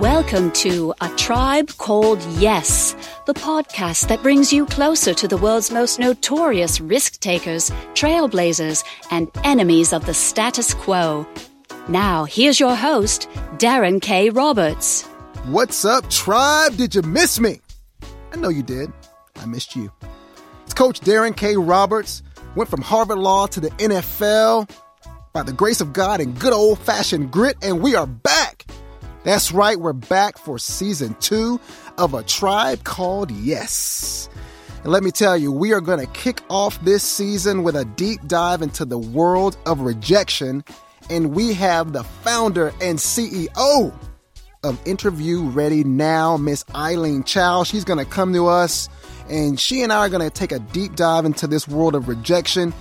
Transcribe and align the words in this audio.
Welcome 0.00 0.52
to 0.52 0.92
A 1.00 1.08
Tribe 1.16 1.70
Called 1.78 2.22
Yes, 2.38 2.94
the 3.24 3.32
podcast 3.32 4.08
that 4.08 4.22
brings 4.22 4.52
you 4.52 4.66
closer 4.66 5.14
to 5.14 5.26
the 5.26 5.38
world's 5.38 5.70
most 5.70 5.98
notorious 5.98 6.82
risk 6.82 7.20
takers, 7.20 7.70
trailblazers, 7.94 8.84
and 9.10 9.30
enemies 9.42 9.94
of 9.94 10.04
the 10.04 10.12
status 10.12 10.74
quo. 10.74 11.26
Now, 11.88 12.24
here's 12.24 12.60
your 12.60 12.76
host, 12.76 13.26
Darren 13.56 14.02
K. 14.02 14.28
Roberts. 14.28 15.06
What's 15.46 15.86
up, 15.86 16.10
tribe? 16.10 16.76
Did 16.76 16.94
you 16.94 17.00
miss 17.00 17.40
me? 17.40 17.62
I 18.32 18.36
know 18.36 18.50
you 18.50 18.62
did. 18.62 18.92
I 19.36 19.46
missed 19.46 19.74
you. 19.76 19.90
It's 20.64 20.74
Coach 20.74 21.00
Darren 21.00 21.34
K. 21.34 21.56
Roberts. 21.56 22.22
Went 22.54 22.68
from 22.68 22.82
Harvard 22.82 23.18
Law 23.18 23.46
to 23.46 23.60
the 23.60 23.70
NFL 23.70 24.68
by 25.32 25.42
the 25.42 25.54
grace 25.54 25.80
of 25.80 25.94
God 25.94 26.20
and 26.20 26.38
good 26.38 26.52
old 26.52 26.80
fashioned 26.80 27.30
grit, 27.30 27.56
and 27.62 27.80
we 27.80 27.94
are 27.94 28.06
back. 28.06 28.66
That's 29.26 29.50
right, 29.50 29.76
we're 29.76 29.92
back 29.92 30.38
for 30.38 30.56
season 30.56 31.16
two 31.18 31.58
of 31.98 32.14
A 32.14 32.22
Tribe 32.22 32.84
Called 32.84 33.32
Yes. 33.32 34.28
And 34.84 34.92
let 34.92 35.02
me 35.02 35.10
tell 35.10 35.36
you, 35.36 35.50
we 35.50 35.72
are 35.72 35.80
going 35.80 35.98
to 35.98 36.06
kick 36.12 36.42
off 36.48 36.80
this 36.84 37.02
season 37.02 37.64
with 37.64 37.74
a 37.74 37.84
deep 37.84 38.20
dive 38.28 38.62
into 38.62 38.84
the 38.84 38.98
world 38.98 39.56
of 39.66 39.80
rejection. 39.80 40.62
And 41.10 41.34
we 41.34 41.54
have 41.54 41.92
the 41.92 42.04
founder 42.04 42.68
and 42.80 43.00
CEO 43.00 43.92
of 44.62 44.80
Interview 44.86 45.42
Ready 45.42 45.82
Now, 45.82 46.36
Miss 46.36 46.64
Eileen 46.72 47.24
Chao. 47.24 47.64
She's 47.64 47.82
going 47.82 47.98
to 47.98 48.08
come 48.08 48.32
to 48.32 48.46
us 48.46 48.88
and 49.28 49.58
she 49.58 49.82
and 49.82 49.92
I 49.92 50.06
are 50.06 50.08
going 50.08 50.22
to 50.22 50.30
take 50.30 50.52
a 50.52 50.60
deep 50.60 50.94
dive 50.94 51.24
into 51.24 51.48
this 51.48 51.66
world 51.66 51.96
of 51.96 52.06
rejection 52.06 52.72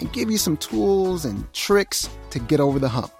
and 0.00 0.12
give 0.12 0.28
you 0.28 0.38
some 0.38 0.56
tools 0.56 1.24
and 1.24 1.52
tricks 1.52 2.10
to 2.30 2.40
get 2.40 2.58
over 2.58 2.80
the 2.80 2.88
hump. 2.88 3.12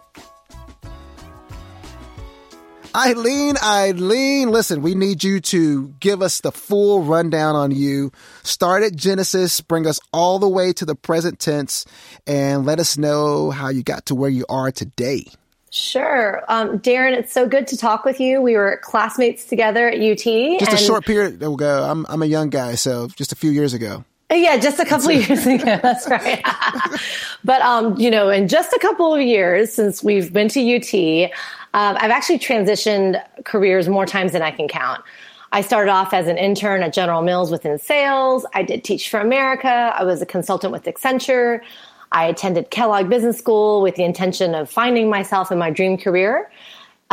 Eileen, 2.97 3.57
Eileen, 3.61 4.51
listen, 4.51 4.81
we 4.81 4.95
need 4.95 5.25
you 5.25 5.41
to 5.41 5.89
give 5.99 6.23
us 6.23 6.41
the 6.41 6.53
full 6.53 7.03
rundown 7.03 7.57
on 7.57 7.73
you. 7.73 8.13
Start 8.45 8.85
at 8.85 8.95
Genesis, 8.95 9.61
bring 9.61 9.85
us 9.85 9.99
all 10.13 10.39
the 10.39 10.49
way 10.49 10.73
to 10.75 10.85
the 10.85 10.95
present 10.95 11.41
tense, 11.41 11.85
and 12.25 12.65
let 12.65 12.79
us 12.79 12.97
know 12.97 13.51
how 13.51 13.69
you 13.69 13.83
got 13.83 14.07
to 14.07 14.15
where 14.15 14.31
you 14.31 14.47
are 14.49 14.71
today. 14.71 15.27
Sure. 15.71 16.45
Um, 16.47 16.79
Darren, 16.79 17.19
it's 17.19 17.33
so 17.33 17.49
good 17.49 17.67
to 17.67 17.77
talk 17.77 18.05
with 18.05 18.21
you. 18.21 18.41
We 18.41 18.57
were 18.57 18.79
classmates 18.85 19.45
together 19.45 19.89
at 19.89 19.99
UT. 19.99 20.61
Just 20.61 20.73
a 20.73 20.77
short 20.77 21.05
period 21.05 21.43
ago. 21.43 21.83
I'm, 21.83 22.07
I'm 22.09 22.23
a 22.23 22.27
young 22.27 22.49
guy, 22.49 22.77
so 22.77 23.09
just 23.09 23.33
a 23.33 23.37
few 23.37 23.51
years 23.51 23.75
ago. 23.75 24.05
Yeah, 24.31 24.57
just 24.57 24.81
a 24.81 24.85
couple 24.85 25.11
of 25.11 25.29
years 25.29 25.47
ago. 25.47 25.79
That's 25.83 26.09
right. 26.09 26.43
but, 27.45 27.61
um, 27.63 27.99
you 27.99 28.11
know, 28.11 28.31
in 28.31 28.49
just 28.49 28.73
a 28.73 28.79
couple 28.79 29.15
of 29.15 29.21
years 29.21 29.73
since 29.73 30.03
we've 30.03 30.33
been 30.33 30.49
to 30.49 30.77
UT, 30.77 31.31
um, 31.75 31.97
I've 32.01 32.11
actually 32.11 32.39
transitioned 32.39 33.23
careers 33.45 33.89
more 33.89 34.07
times 34.07 34.33
than 34.33 34.43
I 34.43 34.51
can 34.51 34.67
count. 34.67 35.03
I 35.53 35.61
started 35.61 35.91
off 35.91 36.13
as 36.13 36.27
an 36.27 36.37
intern 36.37 36.83
at 36.83 36.93
General 36.93 37.23
Mills 37.23 37.51
within 37.51 37.79
sales. 37.79 38.45
I 38.55 38.63
did 38.63 38.83
Teach 38.83 39.09
for 39.09 39.21
America. 39.21 39.69
I 39.69 40.03
was 40.03 40.21
a 40.21 40.27
consultant 40.27 40.73
with 40.73 40.85
Accenture. 40.85 41.61
I 42.11 42.27
attended 42.27 42.71
Kellogg 42.71 43.09
Business 43.09 43.39
School 43.39 43.83
with 43.83 43.97
the 43.97 44.05
intention 44.05 44.55
of 44.55 44.71
finding 44.71 45.11
myself 45.11 45.53
in 45.53 45.59
my 45.59 45.71
dream 45.71 45.97
career. 45.97 46.51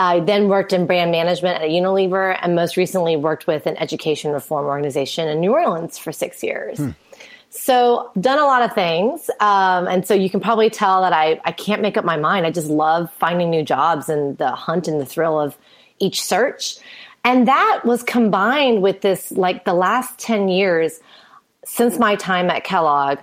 I 0.02 0.20
then 0.20 0.48
worked 0.48 0.74
in 0.74 0.88
brand 0.88 1.12
management 1.12 1.62
at 1.62 1.70
Unilever 1.70 2.36
and 2.42 2.56
most 2.56 2.76
recently 2.76 3.16
worked 3.16 3.46
with 3.46 3.68
an 3.68 3.78
education 3.78 4.32
reform 4.32 4.66
organization 4.66 5.28
in 5.28 5.40
New 5.40 5.52
Orleans 5.52 6.00
for 6.00 6.12
six 6.12 6.42
years. 6.44 6.80
Hmm. 6.80 6.90
So, 7.52 8.10
done 8.20 8.40
a 8.40 8.46
lot 8.46 8.64
of 8.64 8.74
things. 8.74 9.30
Um, 9.40 9.88
and 9.88 10.08
so 10.08 10.16
you 10.16 10.30
can 10.30 10.40
probably 10.40 10.72
tell 10.72 11.04
that 11.04 11.14
I, 11.14 11.40
I 11.46 11.52
can't 11.52 11.84
make 11.84 11.98
up 11.98 12.06
my 12.06 12.18
mind. 12.18 12.48
I 12.48 12.52
just 12.52 12.70
love 12.70 13.12
finding 13.20 13.52
new 13.52 13.62
jobs 13.62 14.10
and 14.10 14.38
the 14.40 14.52
hunt 14.52 14.88
and 14.88 15.00
the 15.00 15.06
thrill 15.06 15.40
of 15.40 15.56
each 16.00 16.24
search. 16.24 16.78
And 17.24 17.48
that 17.48 17.82
was 17.86 18.02
combined 18.02 18.82
with 18.82 19.02
this, 19.02 19.32
like 19.32 19.66
the 19.66 19.74
last 19.74 20.18
10 20.18 20.48
years 20.48 21.00
since 21.64 22.00
my 22.00 22.16
time 22.16 22.50
at 22.50 22.64
Kellogg, 22.64 23.20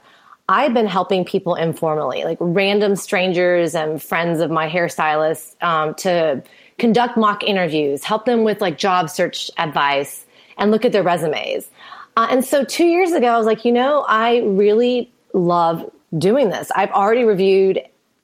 I've 0.48 0.74
been 0.74 0.86
helping 0.86 1.24
people 1.24 1.56
informally, 1.56 2.22
like 2.22 2.38
random 2.40 2.94
strangers 2.94 3.74
and 3.74 4.00
friends 4.00 4.40
of 4.40 4.50
my 4.50 4.68
hairstylist, 4.68 5.60
um, 5.60 5.94
to 5.96 6.44
conduct 6.78 7.16
mock 7.16 7.42
interviews, 7.44 8.04
help 8.04 8.24
them 8.24 8.44
with 8.44 8.60
like 8.60 8.78
job 8.78 9.10
search 9.10 9.50
advice, 9.58 10.24
and 10.56 10.70
look 10.70 10.84
at 10.84 10.92
their 10.92 11.02
resumes. 11.02 11.68
Uh, 12.16 12.26
and 12.30 12.44
so 12.44 12.64
two 12.64 12.86
years 12.86 13.12
ago, 13.12 13.28
I 13.28 13.36
was 13.36 13.46
like, 13.46 13.64
you 13.64 13.72
know, 13.72 14.04
I 14.08 14.38
really 14.38 15.12
love 15.34 15.88
doing 16.16 16.48
this. 16.50 16.70
I've 16.74 16.90
already 16.90 17.24
reviewed 17.24 17.80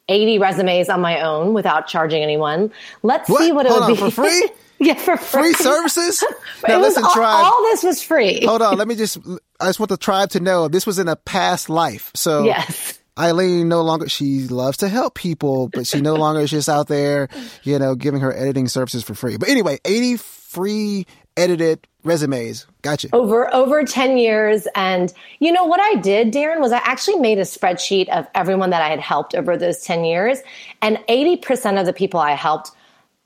80 0.09 0.39
resumes 0.39 0.89
on 0.89 1.01
my 1.01 1.21
own 1.21 1.55
without 1.55 1.87
charging 1.87 2.23
anyone. 2.23 2.73
Let's 3.03 3.29
what? 3.29 3.43
see 3.43 3.53
what 3.53 3.67
Hold 3.67 3.83
it 3.91 3.93
would 3.93 4.01
on, 4.03 4.09
be. 4.09 4.11
for 4.11 4.23
free? 4.29 4.49
yeah, 4.81 4.95
for 4.95 5.17
free. 5.17 5.43
Free 5.43 5.53
services? 5.55 6.25
now 6.69 6.81
listen, 6.81 7.05
all, 7.05 7.13
tribe. 7.13 7.45
all 7.45 7.63
this 7.63 7.83
was 7.85 8.03
free. 8.03 8.45
Hold 8.45 8.63
on, 8.63 8.77
let 8.77 8.89
me 8.89 8.97
just, 8.97 9.19
I 9.61 9.67
just 9.67 9.79
want 9.79 9.91
the 9.91 9.97
tribe 9.97 10.31
to 10.31 10.41
know 10.41 10.67
this 10.69 10.87
was 10.87 10.99
in 10.99 11.07
a 11.09 11.17
past 11.17 11.71
life. 11.71 12.11
So 12.15 12.45
Yes. 12.45 12.99
Eileen 13.19 13.69
no 13.69 13.83
longer, 13.83 14.09
she 14.09 14.49
loves 14.49 14.79
to 14.79 14.89
help 14.89 15.15
people, 15.15 15.69
but 15.73 15.87
she 15.87 16.01
no 16.01 16.15
longer 16.17 16.41
is 16.41 16.51
just 16.51 16.69
out 16.69 16.89
there, 16.89 17.29
you 17.63 17.79
know, 17.79 17.95
giving 17.95 18.21
her 18.21 18.33
editing 18.33 18.69
services 18.69 19.03
for 19.05 19.15
free. 19.15 19.37
But 19.37 19.49
anyway, 19.49 19.79
80 19.85 20.17
free 20.17 21.07
edited 21.37 21.87
resumes. 22.05 22.67
Gotcha. 22.83 23.09
over 23.13 23.53
over 23.53 23.83
10 23.83 24.19
years 24.19 24.69
and 24.75 25.11
you 25.39 25.51
know 25.53 25.65
what 25.65 25.81
i 25.81 25.99
did 26.01 26.35
darren 26.35 26.61
was 26.61 26.71
i 26.71 26.77
actually 26.85 27.17
made 27.17 27.39
a 27.39 27.43
spreadsheet 27.43 28.11
of 28.11 28.27
everyone 28.35 28.69
that 28.71 28.83
i 28.83 28.91
had 28.91 29.01
helped 29.01 29.35
over 29.35 29.57
those 29.57 29.81
10 29.81 30.05
years 30.05 30.41
and 30.83 30.99
80% 31.09 31.81
of 31.81 31.87
the 31.87 31.95
people 31.95 32.21
i 32.21 32.33
helped 32.33 32.73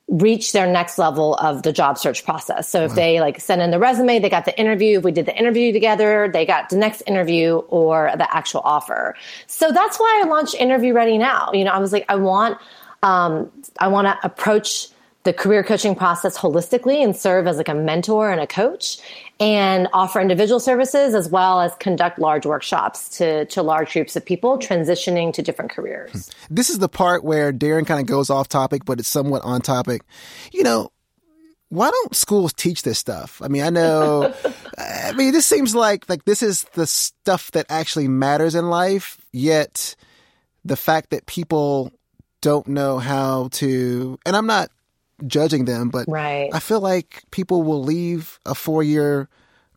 reached 0.09 0.55
their 0.55 0.67
next 0.67 0.97
level 0.97 1.35
of 1.35 1.63
the 1.63 1.73
job 1.73 1.99
search 1.99 2.25
process. 2.25 2.69
So 2.69 2.85
if 2.85 2.95
they 2.95 3.21
like 3.21 3.41
sent 3.41 3.61
in 3.61 3.71
the 3.71 3.79
resume 3.79 4.19
they 4.19 4.31
got 4.31 4.47
the 4.47 4.59
interview. 4.59 4.99
If 4.99 5.05
we 5.05 5.13
did 5.13 5.27
the 5.27 5.37
interview 5.37 5.71
together 5.73 6.31
they 6.33 6.47
got 6.47 6.71
the 6.71 6.77
next 6.77 7.03
interview 7.07 7.57
or 7.57 8.11
the 8.17 8.35
actual 8.35 8.63
offer. 8.65 9.15
So 9.47 9.71
that's 9.71 9.99
why 9.99 10.23
i 10.25 10.27
launched 10.27 10.55
interview 10.55 10.95
ready 10.95 11.19
now. 11.19 11.51
You 11.53 11.65
know 11.65 11.73
i 11.73 11.79
was 11.79 11.93
like 11.93 12.07
i 12.09 12.17
want 12.17 12.59
um, 13.03 13.51
i 13.79 13.89
want 13.89 14.07
to 14.07 14.19
approach 14.27 14.89
the 15.25 15.33
career 15.33 15.63
coaching 15.63 15.95
process 15.95 16.39
holistically 16.39 17.03
and 17.03 17.15
serve 17.15 17.47
as 17.47 17.57
like 17.57 17.69
a 17.69 17.75
mentor 17.75 18.31
and 18.31 18.41
a 18.41 18.47
coach 18.47 18.99
and 19.41 19.89
offer 19.93 20.21
individual 20.21 20.61
services 20.61 21.15
as 21.15 21.29
well 21.29 21.61
as 21.61 21.75
conduct 21.81 22.19
large 22.19 22.47
workshops 22.47 23.09
to, 23.19 23.45
to 23.47 23.63
large 23.63 23.93
groups 23.93 24.17
of 24.17 24.25
people 24.25 24.59
transitioning 24.59 25.33
to 25.33 25.43
different 25.43 25.71
careers. 25.71 26.13
Hmm. 26.13 26.55
This 26.55 26.71
is 26.71 26.79
the 26.79 26.89
part 26.89 27.25
where 27.25 27.53
Darren 27.53 27.87
kind 27.87 28.01
of 28.01 28.07
goes 28.07 28.31
off 28.31 28.49
topic, 28.49 28.85
but 28.85 29.01
it's 29.01 29.09
somewhat 29.09 29.43
on 29.43 29.61
topic. 29.61 30.03
You 30.53 30.63
know, 30.63 30.91
why 31.69 31.91
don't 31.91 32.17
schools 32.17 32.53
teach 32.53 32.83
this 32.83 32.99
stuff? 32.99 33.43
I 33.43 33.49
mean, 33.49 33.63
I 33.63 33.71
know, 33.71 34.33
I 34.79 35.13
mean, 35.13 35.33
this 35.33 35.47
seems 35.47 35.75
like, 35.75 36.09
like 36.09 36.25
this 36.25 36.43
is 36.43 36.65
the 36.75 36.87
stuff 36.87 37.51
that 37.51 37.67
actually 37.69 38.09
matters 38.09 38.55
in 38.55 38.71
life, 38.71 39.21
yet 39.33 39.95
the 40.65 40.77
fact 40.77 41.11
that 41.11 41.27
people 41.27 41.93
don't 42.41 42.69
know 42.69 42.99
how 42.99 43.49
to, 43.53 44.19
and 44.25 44.37
I'm 44.37 44.47
not 44.47 44.71
judging 45.27 45.65
them, 45.65 45.89
but 45.89 46.07
Right. 46.09 46.51
I 46.53 46.61
feel 46.61 46.81
like 46.81 47.23
people 47.31 47.63
will 47.63 47.83
leave 47.83 48.39
a 48.47 48.55
four 48.55 48.83
year 48.83 49.29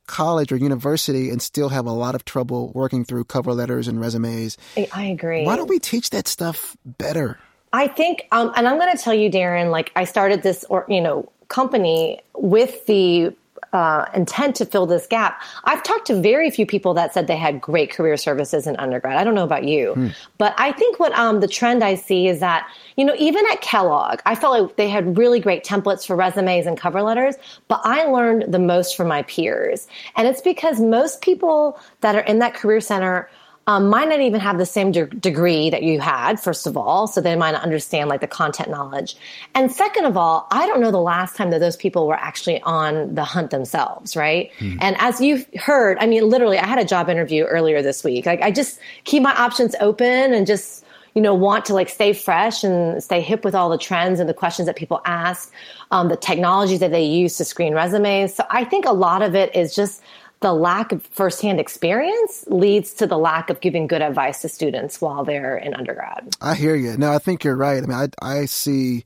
college 0.08 0.52
or 0.52 0.58
university 0.58 1.30
and 1.30 1.42
still 1.42 1.70
have 1.70 1.86
a 1.86 1.92
lot 1.92 2.16
of 2.16 2.26
trouble 2.26 2.72
working 2.74 3.06
through 3.06 3.24
cover 3.24 3.54
letters 3.54 3.88
and 3.88 4.00
resumes. 4.00 4.58
I, 4.78 5.06
agree. 5.06 5.46
Why 5.46 5.56
don't 5.56 5.70
we 5.70 5.80
teach 5.80 6.10
that 6.10 6.28
stuff 6.28 6.76
better? 6.86 7.40
I 7.74 7.88
think, 7.88 8.28
um, 8.32 8.52
and 8.56 8.68
I'm 8.68 8.78
going 8.78 8.96
to 8.96 9.02
tell 9.02 9.14
you, 9.14 9.30
Darren, 9.30 9.72
like 9.72 9.92
I 9.96 10.04
started 10.04 10.44
this, 10.44 10.66
or 10.70 10.86
you 10.90 11.00
know, 11.00 11.32
company 11.48 12.20
with 12.36 12.86
the 12.86 13.34
uh, 13.74 14.06
intent 14.14 14.56
to 14.58 14.66
fill 14.66 14.86
this 14.86 15.08
gap. 15.08 15.42
I've 15.64 15.84
talked 15.84 16.08
to 16.08 16.22
very 16.22 16.52
few 16.52 16.66
people 16.66 16.94
that 16.96 17.14
said 17.14 17.28
they 17.28 17.38
had 17.38 17.62
great 17.62 17.92
career 17.92 18.18
services 18.18 18.68
in 18.68 18.76
undergrad. 18.78 19.18
I 19.18 19.24
don't 19.24 19.36
know 19.36 19.44
about 19.44 19.64
you, 19.64 19.94
but 20.38 20.54
I 20.58 20.72
think 20.72 21.00
what 21.00 21.14
um, 21.14 21.40
the 21.40 21.48
trend 21.48 21.84
I 21.84 21.96
see 21.96 22.28
is 22.28 22.40
that 22.40 22.68
you 22.98 23.06
know, 23.06 23.16
even 23.18 23.46
at 23.52 23.62
Kellogg, 23.62 24.20
I 24.26 24.36
felt 24.36 24.62
like 24.62 24.76
they 24.76 24.90
had 24.90 25.18
really 25.18 25.40
great 25.40 25.64
templates 25.64 26.06
for 26.06 26.16
resumes 26.16 26.66
and 26.66 26.78
cover 26.78 27.02
letters, 27.02 27.36
but 27.68 27.82
I 27.84 28.06
learned 28.06 28.52
the 28.52 28.60
most 28.60 28.98
from 28.98 29.08
my 29.08 29.24
peers, 29.24 29.88
and 30.16 30.28
it's 30.28 30.42
because 30.42 30.80
most 30.80 31.22
people 31.22 31.80
that 32.02 32.16
are 32.16 32.22
in 32.22 32.40
that 32.40 32.54
career 32.54 32.82
center 32.82 33.30
um, 33.68 33.90
might 33.90 34.10
not 34.10 34.22
even 34.22 34.40
have 34.40 34.58
the 34.58 34.66
same 34.66 34.92
de- 34.92 35.06
degree 35.06 35.70
that 35.70 35.84
you 35.84 36.00
had, 36.00 36.40
first 36.40 36.66
of 36.66 36.76
all, 36.76 37.08
so 37.08 37.22
they 37.22 37.36
might 37.36 37.52
not 37.52 37.64
understand 37.64 38.10
like 38.10 38.22
the 38.22 38.28
content 38.28 38.70
knowledge. 38.70 39.16
And 39.54 39.72
second 39.72 40.06
of 40.06 40.18
all, 40.18 40.48
I 40.52 40.66
don't 40.66 40.82
know 40.82 40.92
the 40.92 40.98
last 41.00 41.36
time 41.36 41.52
that 41.52 41.60
those 41.60 41.76
people 41.76 42.08
were 42.08 42.16
actually 42.16 42.62
on 42.62 43.14
the 43.14 43.24
hunt 43.24 43.52
themselves, 43.52 44.16
right? 44.16 44.52
And 44.82 44.96
as 45.00 45.22
you've 45.22 45.46
heard, 45.56 45.98
I 46.00 46.08
mean, 46.08 46.28
literally, 46.28 46.58
I 46.58 46.66
had 46.66 46.80
a 46.80 46.86
job 46.86 47.08
interview 47.08 47.44
earlier 47.44 47.82
this 47.82 48.04
week. 48.04 48.26
Like, 48.26 48.42
I 48.42 48.52
just 48.52 48.80
keep 49.04 49.22
my 49.22 49.34
options 49.36 49.76
open 49.80 50.34
and 50.34 50.48
just 50.48 50.84
you 51.14 51.22
know 51.22 51.34
want 51.34 51.66
to 51.66 51.74
like 51.74 51.90
stay 51.90 52.14
fresh 52.14 52.64
and 52.64 53.04
stay 53.04 53.22
hip 53.22 53.44
with 53.44 53.54
all 53.54 53.70
the 53.70 53.78
trends 53.78 54.20
and 54.20 54.30
the 54.30 54.34
questions 54.34 54.66
that 54.66 54.78
people 54.78 55.02
ask 55.06 55.52
um, 55.92 56.08
the 56.08 56.16
technologies 56.16 56.80
that 56.80 56.92
they 56.92 57.04
use 57.04 57.36
to 57.38 57.44
screen 57.44 57.74
resumes 57.74 58.34
so 58.34 58.46
i 58.50 58.64
think 58.64 58.86
a 58.86 58.94
lot 58.94 59.22
of 59.22 59.36
it 59.36 59.54
is 59.54 59.76
just 59.76 60.02
the 60.42 60.54
lack 60.54 60.92
of 60.92 61.04
firsthand 61.06 61.60
experience 61.60 62.44
leads 62.48 62.94
to 62.94 63.08
the 63.08 63.18
lack 63.18 63.50
of 63.50 63.62
giving 63.62 63.88
good 63.88 64.02
advice 64.02 64.42
to 64.42 64.50
students 64.50 65.00
while 65.00 65.24
they're 65.24 65.58
in 65.58 65.74
undergrad 65.74 66.36
I 66.42 66.56
hear 66.56 66.76
you. 66.76 66.98
No, 66.98 67.14
I 67.14 67.20
think 67.20 67.44
you're 67.44 67.56
right. 67.56 67.82
I 67.84 67.86
mean, 67.86 68.10
I, 68.22 68.42
I 68.42 68.46
see 68.46 69.04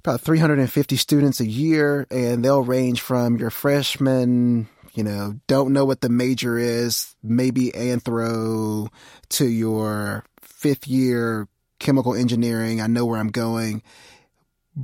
about 0.00 0.20
350 0.20 0.96
students 0.96 1.40
a 1.40 1.46
year, 1.46 2.06
and 2.10 2.44
they'll 2.44 2.62
range 2.62 3.00
from 3.00 3.36
your 3.36 3.50
freshman, 3.50 4.68
you 4.94 5.02
know, 5.02 5.34
don't 5.48 5.72
know 5.72 5.84
what 5.84 6.00
the 6.00 6.08
major 6.08 6.56
is, 6.56 7.14
maybe 7.22 7.72
anthro, 7.72 8.88
to 9.30 9.46
your 9.46 10.24
fifth 10.40 10.86
year 10.86 11.48
chemical 11.78 12.14
engineering. 12.14 12.80
I 12.80 12.86
know 12.86 13.04
where 13.04 13.18
I'm 13.18 13.30
going. 13.30 13.82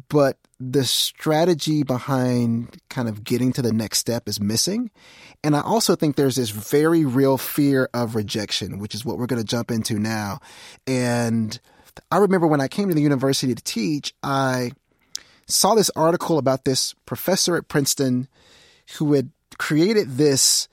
But 0.08 0.38
the 0.58 0.84
strategy 0.84 1.82
behind 1.82 2.80
kind 2.88 3.08
of 3.08 3.24
getting 3.24 3.52
to 3.52 3.62
the 3.62 3.72
next 3.72 3.98
step 3.98 4.28
is 4.28 4.40
missing. 4.40 4.90
And 5.44 5.54
I 5.54 5.60
also 5.60 5.96
think 5.96 6.16
there's 6.16 6.36
this 6.36 6.50
very 6.50 7.04
real 7.04 7.36
fear 7.36 7.90
of 7.92 8.14
rejection, 8.14 8.78
which 8.78 8.94
is 8.94 9.04
what 9.04 9.18
we're 9.18 9.26
going 9.26 9.42
to 9.42 9.46
jump 9.46 9.70
into 9.70 9.98
now. 9.98 10.40
And 10.86 11.58
I 12.10 12.18
remember 12.18 12.46
when 12.46 12.60
I 12.60 12.68
came 12.68 12.88
to 12.88 12.94
the 12.94 13.02
university 13.02 13.54
to 13.54 13.62
teach, 13.62 14.14
I 14.22 14.72
saw 15.46 15.74
this 15.74 15.90
article 15.90 16.38
about 16.38 16.64
this 16.64 16.94
professor 17.04 17.56
at 17.56 17.68
Princeton 17.68 18.28
who 18.98 19.12
had 19.12 19.30
created 19.58 20.16
this 20.16 20.68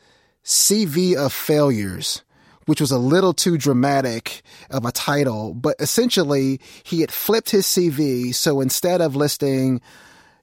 CV 0.46 1.16
of 1.16 1.34
failures 1.34 2.24
which 2.70 2.80
was 2.80 2.92
a 2.92 3.00
little 3.00 3.34
too 3.34 3.58
dramatic 3.58 4.44
of 4.70 4.86
a 4.86 4.92
title, 4.92 5.56
but 5.56 5.76
essentially 5.80 6.62
he 6.84 7.02
had 7.02 7.12
flipped 7.12 7.50
his 7.50 7.66
CV. 7.66 8.32
So 8.36 8.62
instead 8.62 9.02
of 9.02 9.16
listing, 9.16 9.82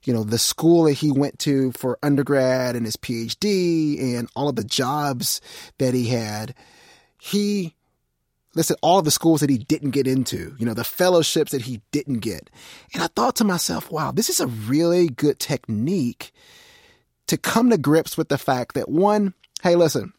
you 0.03 0.11
know, 0.11 0.25
the 0.25 0.37
school 0.37 0.83
that 0.83 0.95
he 0.95 1.09
went 1.09 1.39
to 1.39 1.71
for 1.71 1.97
undergrad 2.03 2.75
and 2.75 2.85
his 2.85 2.97
PhD 2.97 4.17
and 4.17 4.27
all 4.35 4.49
of 4.49 4.57
the 4.57 4.65
jobs 4.65 5.39
that 5.77 5.93
he 5.93 6.07
had, 6.07 6.53
he 7.17 7.75
listed 8.55 8.75
all 8.81 8.99
of 8.99 9.05
the 9.05 9.11
schools 9.11 9.39
that 9.39 9.49
he 9.49 9.59
didn't 9.59 9.91
get 9.91 10.05
into, 10.05 10.53
you 10.59 10.65
know, 10.65 10.73
the 10.73 10.83
fellowships 10.83 11.53
that 11.53 11.61
he 11.61 11.79
didn't 11.91 12.19
get. 12.19 12.49
And 12.93 13.01
I 13.01 13.07
thought 13.07 13.37
to 13.37 13.45
myself, 13.45 13.89
wow, 13.89 14.11
this 14.11 14.29
is 14.29 14.41
a 14.41 14.47
really 14.47 15.07
good 15.07 15.39
technique 15.39 16.33
to 17.27 17.37
come 17.37 17.69
to 17.69 17.77
grips 17.77 18.17
with 18.17 18.27
the 18.27 18.37
fact 18.37 18.73
that 18.73 18.89
one, 18.89 19.33
hey, 19.61 19.77
listen, 19.77 20.11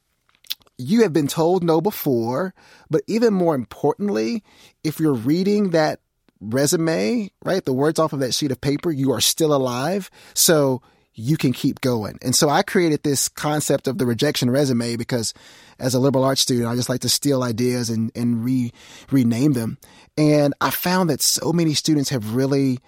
you 0.79 1.03
have 1.03 1.13
been 1.13 1.27
told 1.27 1.65
no 1.65 1.81
before, 1.81 2.55
but 2.89 3.03
even 3.07 3.35
more 3.35 3.55
importantly, 3.55 4.43
if 4.85 5.01
you're 5.01 5.13
reading 5.13 5.71
that 5.71 6.01
resume, 6.41 7.31
right, 7.45 7.65
the 7.65 7.73
words 7.73 7.99
off 7.99 8.13
of 8.13 8.21
that 8.21 8.33
sheet 8.33 8.53
of 8.53 8.61
paper, 8.61 8.91
you 8.91 9.13
are 9.13 9.21
still 9.21 9.53
alive. 9.53 10.09
So 10.35 10.81
you 11.15 11.37
can 11.37 11.53
keep 11.53 11.81
going. 11.81 12.17
And 12.23 12.35
so 12.35 12.49
I 12.49 12.63
created 12.63 13.03
this 13.03 13.29
concept 13.29 13.89
of 13.89 13.99
the 13.99 14.07
rejection 14.07 14.51
resume 14.53 14.95
because 14.95 15.35
as 15.81 15.95
a 15.95 15.99
liberal 15.99 16.25
arts 16.25 16.43
student, 16.43 16.69
I 16.69 16.77
just 16.77 16.89
like 16.89 17.01
to 17.01 17.09
steal 17.09 17.43
ideas 17.43 17.91
and, 17.91 18.13
and 18.15 18.45
re, 18.45 18.73
rename 19.11 19.55
them. 19.55 19.79
And 20.17 20.55
I 20.61 20.71
found 20.71 21.11
that 21.11 21.21
so 21.21 21.53
many 21.53 21.75
students 21.75 22.11
have 22.11 22.37
really 22.37 22.79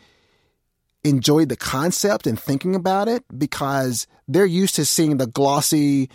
enjoyed 1.03 1.49
the 1.49 1.57
concept 1.57 2.29
and 2.29 2.39
thinking 2.39 2.77
about 2.77 3.09
it 3.09 3.25
because 3.37 4.07
they're 4.29 4.47
used 4.47 4.77
to 4.77 4.85
seeing 4.85 5.17
the 5.17 5.27
glossy, 5.27 6.09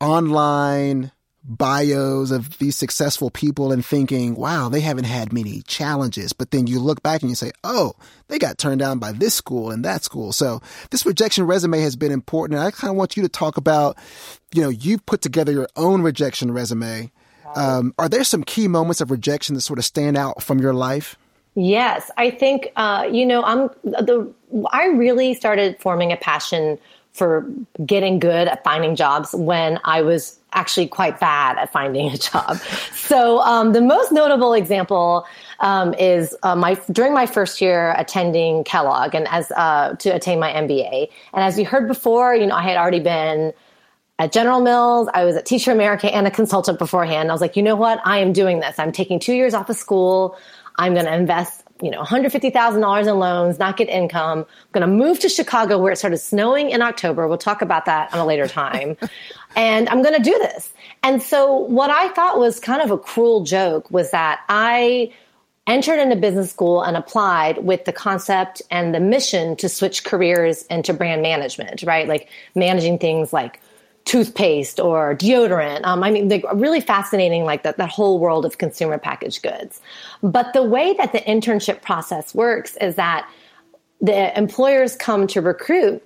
online 0.00 1.12
bios 1.48 2.30
of 2.30 2.58
these 2.58 2.76
successful 2.76 3.30
people 3.30 3.72
and 3.72 3.84
thinking, 3.84 4.34
wow, 4.34 4.68
they 4.68 4.80
haven't 4.80 5.04
had 5.04 5.32
many 5.32 5.62
challenges. 5.62 6.32
But 6.34 6.50
then 6.50 6.66
you 6.66 6.78
look 6.78 7.02
back 7.02 7.22
and 7.22 7.30
you 7.30 7.34
say, 7.34 7.52
oh, 7.64 7.94
they 8.28 8.38
got 8.38 8.58
turned 8.58 8.80
down 8.80 8.98
by 8.98 9.12
this 9.12 9.34
school 9.34 9.70
and 9.70 9.84
that 9.84 10.04
school. 10.04 10.32
So 10.32 10.60
this 10.90 11.06
rejection 11.06 11.46
resume 11.46 11.80
has 11.80 11.96
been 11.96 12.12
important. 12.12 12.58
And 12.58 12.66
I 12.66 12.70
kind 12.70 12.90
of 12.90 12.96
want 12.96 13.16
you 13.16 13.22
to 13.22 13.28
talk 13.30 13.56
about, 13.56 13.96
you 14.52 14.62
know, 14.62 14.68
you've 14.68 15.06
put 15.06 15.22
together 15.22 15.52
your 15.52 15.68
own 15.74 16.02
rejection 16.02 16.52
resume. 16.52 17.10
Um, 17.56 17.94
are 17.98 18.10
there 18.10 18.24
some 18.24 18.44
key 18.44 18.68
moments 18.68 19.00
of 19.00 19.10
rejection 19.10 19.54
that 19.54 19.62
sort 19.62 19.78
of 19.78 19.86
stand 19.86 20.18
out 20.18 20.42
from 20.42 20.58
your 20.58 20.74
life? 20.74 21.16
Yes, 21.54 22.10
I 22.16 22.30
think 22.30 22.68
uh, 22.76 23.08
you 23.10 23.26
know 23.26 23.42
I'm 23.42 23.70
the 23.82 24.32
I 24.70 24.86
really 24.86 25.34
started 25.34 25.76
forming 25.80 26.12
a 26.12 26.16
passion 26.16 26.78
for 27.18 27.50
getting 27.84 28.18
good 28.18 28.48
at 28.48 28.64
finding 28.64 28.96
jobs 28.96 29.34
when 29.34 29.78
I 29.84 30.02
was 30.02 30.38
actually 30.52 30.86
quite 30.86 31.20
bad 31.20 31.58
at 31.58 31.72
finding 31.72 32.10
a 32.10 32.16
job. 32.16 32.56
so 32.92 33.40
um, 33.40 33.72
the 33.72 33.80
most 33.80 34.12
notable 34.12 34.54
example 34.54 35.26
um, 35.60 35.92
is 35.94 36.34
uh, 36.42 36.54
my 36.54 36.74
during 36.92 37.12
my 37.12 37.26
first 37.26 37.60
year 37.60 37.94
attending 37.98 38.64
Kellogg 38.64 39.14
and 39.14 39.26
as 39.28 39.50
uh, 39.52 39.94
to 39.98 40.10
attain 40.10 40.38
my 40.38 40.52
MBA. 40.52 41.08
And 41.34 41.44
as 41.44 41.58
you 41.58 41.66
heard 41.66 41.88
before, 41.88 42.34
you 42.34 42.46
know 42.46 42.54
I 42.54 42.62
had 42.62 42.76
already 42.76 43.00
been 43.00 43.52
at 44.18 44.32
General 44.32 44.60
Mills. 44.60 45.08
I 45.12 45.24
was 45.24 45.36
at 45.36 45.46
Teacher 45.46 45.72
America 45.72 46.12
and 46.12 46.26
a 46.26 46.30
consultant 46.30 46.78
beforehand. 46.78 47.30
I 47.30 47.34
was 47.34 47.40
like, 47.40 47.56
you 47.56 47.62
know 47.62 47.76
what? 47.76 48.00
I 48.04 48.18
am 48.18 48.32
doing 48.32 48.60
this. 48.60 48.78
I'm 48.78 48.92
taking 48.92 49.18
two 49.18 49.34
years 49.34 49.54
off 49.54 49.68
of 49.68 49.76
school. 49.76 50.36
I'm 50.76 50.94
going 50.94 51.06
to 51.06 51.14
invest 51.14 51.64
you 51.80 51.90
know, 51.90 52.02
$150,000 52.02 53.06
in 53.06 53.18
loans, 53.18 53.58
not 53.58 53.76
get 53.76 53.88
income. 53.88 54.40
I'm 54.40 54.46
going 54.72 54.88
to 54.88 54.92
move 54.92 55.20
to 55.20 55.28
Chicago 55.28 55.78
where 55.78 55.92
it 55.92 55.96
started 55.96 56.18
snowing 56.18 56.70
in 56.70 56.82
October. 56.82 57.28
We'll 57.28 57.38
talk 57.38 57.62
about 57.62 57.84
that 57.86 58.12
on 58.12 58.18
a 58.18 58.26
later 58.26 58.48
time. 58.48 58.96
and 59.56 59.88
I'm 59.88 60.02
going 60.02 60.16
to 60.16 60.22
do 60.22 60.36
this. 60.38 60.72
And 61.02 61.22
so 61.22 61.52
what 61.54 61.90
I 61.90 62.08
thought 62.08 62.38
was 62.38 62.58
kind 62.58 62.82
of 62.82 62.90
a 62.90 62.98
cruel 62.98 63.44
joke 63.44 63.90
was 63.90 64.10
that 64.10 64.40
I 64.48 65.12
entered 65.68 66.00
into 66.00 66.16
business 66.16 66.50
school 66.50 66.82
and 66.82 66.96
applied 66.96 67.58
with 67.58 67.84
the 67.84 67.92
concept 67.92 68.62
and 68.70 68.94
the 68.94 69.00
mission 69.00 69.54
to 69.56 69.68
switch 69.68 70.02
careers 70.02 70.62
into 70.64 70.94
brand 70.94 71.22
management, 71.22 71.82
right? 71.82 72.08
Like 72.08 72.28
managing 72.54 72.98
things 72.98 73.32
like 73.32 73.60
toothpaste 74.08 74.80
or 74.80 75.14
deodorant. 75.14 75.84
Um, 75.84 76.02
I 76.02 76.10
mean, 76.10 76.30
really 76.54 76.80
fascinating, 76.80 77.44
like 77.44 77.62
that, 77.62 77.76
that 77.76 77.90
whole 77.90 78.18
world 78.18 78.46
of 78.46 78.56
consumer 78.56 78.96
packaged 78.96 79.42
goods. 79.42 79.82
But 80.22 80.54
the 80.54 80.62
way 80.62 80.94
that 80.94 81.12
the 81.12 81.18
internship 81.18 81.82
process 81.82 82.34
works 82.34 82.74
is 82.80 82.94
that 82.94 83.28
the 84.00 84.36
employers 84.36 84.96
come 84.96 85.26
to 85.26 85.42
recruit 85.42 86.02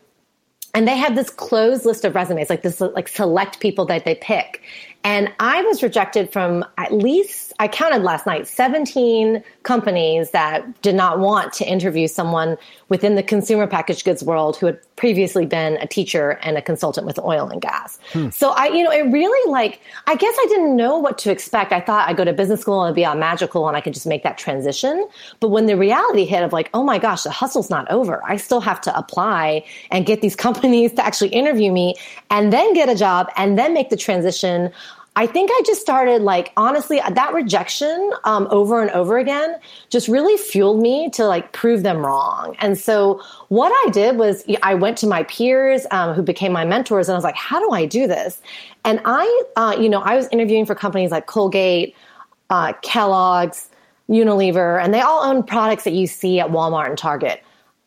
and 0.75 0.89
they 0.89 0.97
have 0.97 1.15
this 1.15 1.31
closed 1.31 1.85
list 1.85 2.05
of 2.05 2.17
resumes, 2.17 2.51
like 2.51 2.63
this, 2.63 2.81
like 2.81 3.07
select 3.07 3.61
people 3.61 3.85
that 3.85 4.05
they 4.05 4.17
pick. 4.17 4.63
And 5.05 5.33
I 5.39 5.63
was 5.63 5.81
rejected 5.83 6.33
from 6.33 6.65
at 6.79 6.93
least, 6.93 7.52
I 7.59 7.69
counted 7.69 8.03
last 8.03 8.27
night, 8.27 8.47
17 8.47 9.43
companies 9.63 10.31
that 10.31 10.83
did 10.83 10.95
not 10.95 11.19
want 11.19 11.53
to 11.55 11.65
interview 11.65 12.09
someone 12.09 12.57
within 12.89 13.15
the 13.15 13.23
consumer 13.23 13.67
packaged 13.67 14.05
goods 14.05 14.23
world 14.23 14.57
who 14.57 14.67
had 14.67 14.79
previously 14.97 15.47
been 15.47 15.77
a 15.79 15.87
teacher 15.87 16.39
and 16.43 16.57
a 16.57 16.63
consultant 16.63 17.07
with 17.07 17.19
oil 17.19 17.49
and 17.49 17.61
gas. 17.61 17.99
Hmm. 18.13 18.31
So 18.31 18.51
I, 18.51 18.67
you 18.69 18.85
know, 18.85 18.91
it 18.91 19.03
really 19.11 19.51
like, 19.51 19.81
I 20.07 20.15
guess 20.15 20.35
I 20.39 20.47
didn't 20.49 20.77
know 20.77 20.99
what 20.99 21.19
to 21.19 21.31
expect. 21.31 21.73
I 21.73 21.81
thought 21.81 22.09
I'd 22.09 22.17
go 22.17 22.25
to 22.25 22.33
business 22.33 22.61
school 22.61 22.83
and 22.83 22.89
it'd 22.89 22.97
be 22.97 23.05
all 23.05 23.17
magical 23.17 23.67
and 23.69 23.77
I 23.77 23.81
could 23.81 23.95
just 23.95 24.07
make 24.07 24.23
that 24.23 24.39
transition. 24.39 25.09
But 25.41 25.49
when 25.49 25.67
the 25.67 25.77
reality 25.77 26.25
hit 26.25 26.43
of 26.43 26.53
like, 26.53 26.71
oh 26.75 26.85
my 26.85 26.99
gosh, 26.99 27.23
the 27.23 27.31
hustle's 27.31 27.71
not 27.71 27.91
over. 27.91 28.23
I 28.25 28.37
still 28.37 28.61
have 28.61 28.81
to 28.83 28.97
apply 28.97 29.65
and 29.91 30.07
get 30.07 30.21
these 30.23 30.37
companies 30.43 30.93
to 30.95 31.05
actually 31.05 31.31
interview 31.31 31.73
me 31.73 31.95
and 32.31 32.53
then 32.53 32.75
get 32.75 32.89
a 32.89 32.95
job 32.95 33.29
and 33.37 33.59
then 33.59 33.75
make 33.75 33.91
the 33.91 33.97
transition. 33.97 34.71
I 35.15 35.27
think 35.27 35.51
I 35.53 35.63
just 35.67 35.83
started 35.83 36.23
like 36.23 36.53
honestly 36.57 36.99
that 37.07 37.35
rejection 37.35 38.13
um, 38.25 38.49
over 38.51 38.81
and 38.81 38.91
over 38.93 39.19
again 39.19 39.57
just 39.91 40.09
really 40.09 40.39
fueled 40.39 40.81
me 40.81 41.11
to 41.11 41.27
like 41.27 41.53
prove 41.53 41.83
them 41.83 41.99
wrong. 41.99 42.57
And 42.61 42.79
so 42.79 43.21
what 43.49 43.71
I 43.87 43.91
did 43.91 44.17
was 44.17 44.43
I 44.63 44.75
went 44.75 44.97
to 44.99 45.07
my 45.07 45.25
peers 45.25 45.87
um, 45.91 46.15
who 46.15 46.23
became 46.23 46.53
my 46.53 46.65
mentors, 46.65 47.09
and 47.09 47.15
I 47.15 47.19
was 47.19 47.25
like, 47.25 47.37
"How 47.37 47.61
do 47.61 47.73
I 47.73 47.85
do 47.85 48.07
this?" 48.07 48.41
And 48.85 49.01
I, 49.05 49.43
uh, 49.57 49.77
you 49.79 49.91
know, 49.91 50.01
I 50.01 50.17
was 50.17 50.29
interviewing 50.29 50.65
for 50.65 50.75
companies 50.75 51.11
like 51.11 51.27
Colgate, 51.27 51.95
uh, 52.49 52.73
Kellogg's, 52.81 53.69
Unilever, 54.09 54.83
and 54.83 54.95
they 54.95 55.01
all 55.01 55.23
own 55.23 55.43
products 55.43 55.85
that 55.85 55.93
you 55.93 56.07
see 56.07 56.41
at 56.41 56.49
Walmart 56.49 56.89
and 56.89 56.97
Target. 56.97 57.43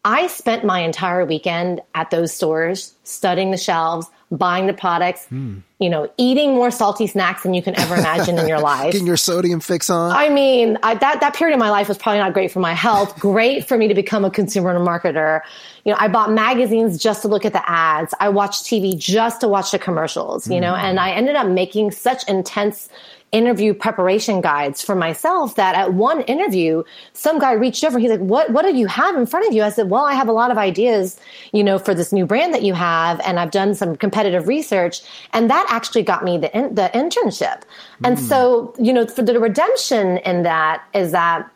I 0.06 0.28
spent 0.28 0.64
my 0.64 0.82
entire 0.82 1.26
weekend 1.26 1.82
at 1.96 2.12
those 2.12 2.32
stores 2.32 2.94
studying 3.04 3.50
the 3.50 3.58
shelves, 3.58 4.08
buying 4.38 4.68
the 4.68 4.74
products, 4.74 5.28
mm. 5.32 5.62
you 5.80 5.90
know, 5.90 6.12
eating 6.18 6.56
more 6.56 6.72
salty 6.72 7.08
snacks 7.08 7.44
than 7.44 7.54
you 7.54 7.62
can 7.62 7.78
ever 7.80 7.96
imagine 7.96 8.38
in 8.38 8.48
your 8.48 8.60
life. 8.74 8.92
Getting 8.92 9.08
your 9.08 9.18
sodium 9.18 9.60
fix 9.60 9.90
on. 9.90 10.12
I 10.12 10.30
mean, 10.30 10.78
I, 10.84 10.96
that, 10.96 11.22
that 11.22 11.36
period 11.36 11.54
of 11.54 11.60
my 11.60 11.70
life 11.70 11.88
was 11.88 11.98
probably 11.98 12.20
not 12.20 12.34
great 12.34 12.52
for 12.52 12.60
my 12.60 12.74
health, 12.74 13.20
great 13.20 13.68
for 13.68 13.78
me 13.78 13.88
to 13.88 13.94
become 13.94 14.26
a 14.26 14.32
consumer 14.32 14.70
and 14.70 14.78
a 14.78 14.86
marketer. 14.86 15.42
You 15.84 15.92
know, 15.92 15.98
I 16.00 16.08
bought 16.08 16.32
magazines 16.32 16.98
just 16.98 17.22
to 17.24 17.28
look 17.28 17.46
at 17.46 17.54
the 17.54 17.70
ads. 17.70 18.14
I 18.20 18.30
watched 18.30 18.64
TV 18.66 18.98
just 18.98 19.42
to 19.42 19.48
watch 19.48 19.72
the 19.72 19.80
commercials, 19.80 20.48
you 20.48 20.56
mm. 20.56 20.62
know, 20.62 20.74
hmm. 20.74 20.86
and 20.86 21.00
I 21.00 21.12
ended 21.12 21.36
up 21.36 21.48
making 21.48 21.92
such 21.92 22.28
intense 22.28 22.90
interview 23.36 23.74
preparation 23.74 24.40
guides 24.40 24.82
for 24.82 24.96
myself 24.96 25.56
that 25.56 25.76
at 25.76 25.94
one 25.94 26.22
interview, 26.22 26.84
some 27.12 27.38
guy 27.38 27.52
reached 27.52 27.84
over. 27.84 28.00
He's 28.00 28.10
like, 28.10 28.22
"What 28.22 28.50
What 28.52 28.64
do 28.64 28.74
you 28.74 28.88
have 28.88 29.16
in 29.16 29.26
front 29.26 29.46
of 29.48 29.54
you?" 29.54 29.62
I 29.62 29.70
said, 29.70 29.90
"Well, 29.90 30.06
I 30.06 30.14
have 30.14 30.30
a 30.30 30.32
lot 30.32 30.52
of 30.52 30.58
ideas, 30.58 31.20
you 31.52 31.64
know, 31.64 31.78
for 31.78 31.94
this 31.94 32.14
new 32.14 32.26
brand 32.26 32.54
that 32.54 32.64
you 32.64 32.74
have, 32.74 33.20
and 33.26 33.40
I've 33.40 33.52
done 33.52 33.76
some 33.76 33.98
competitive 33.98 34.48
research, 34.48 35.02
and 35.34 35.50
that 35.50 35.66
actually 35.70 36.04
got 36.04 36.24
me 36.24 36.38
the 36.38 36.50
the 36.72 36.90
internship." 36.94 37.64
And 38.04 38.18
mm. 38.18 38.20
so, 38.20 38.74
you 38.80 38.94
know, 38.94 39.06
for 39.06 39.22
the 39.22 39.40
redemption 39.40 40.18
in 40.20 40.44
that 40.44 40.84
is 40.94 41.12
that 41.12 41.50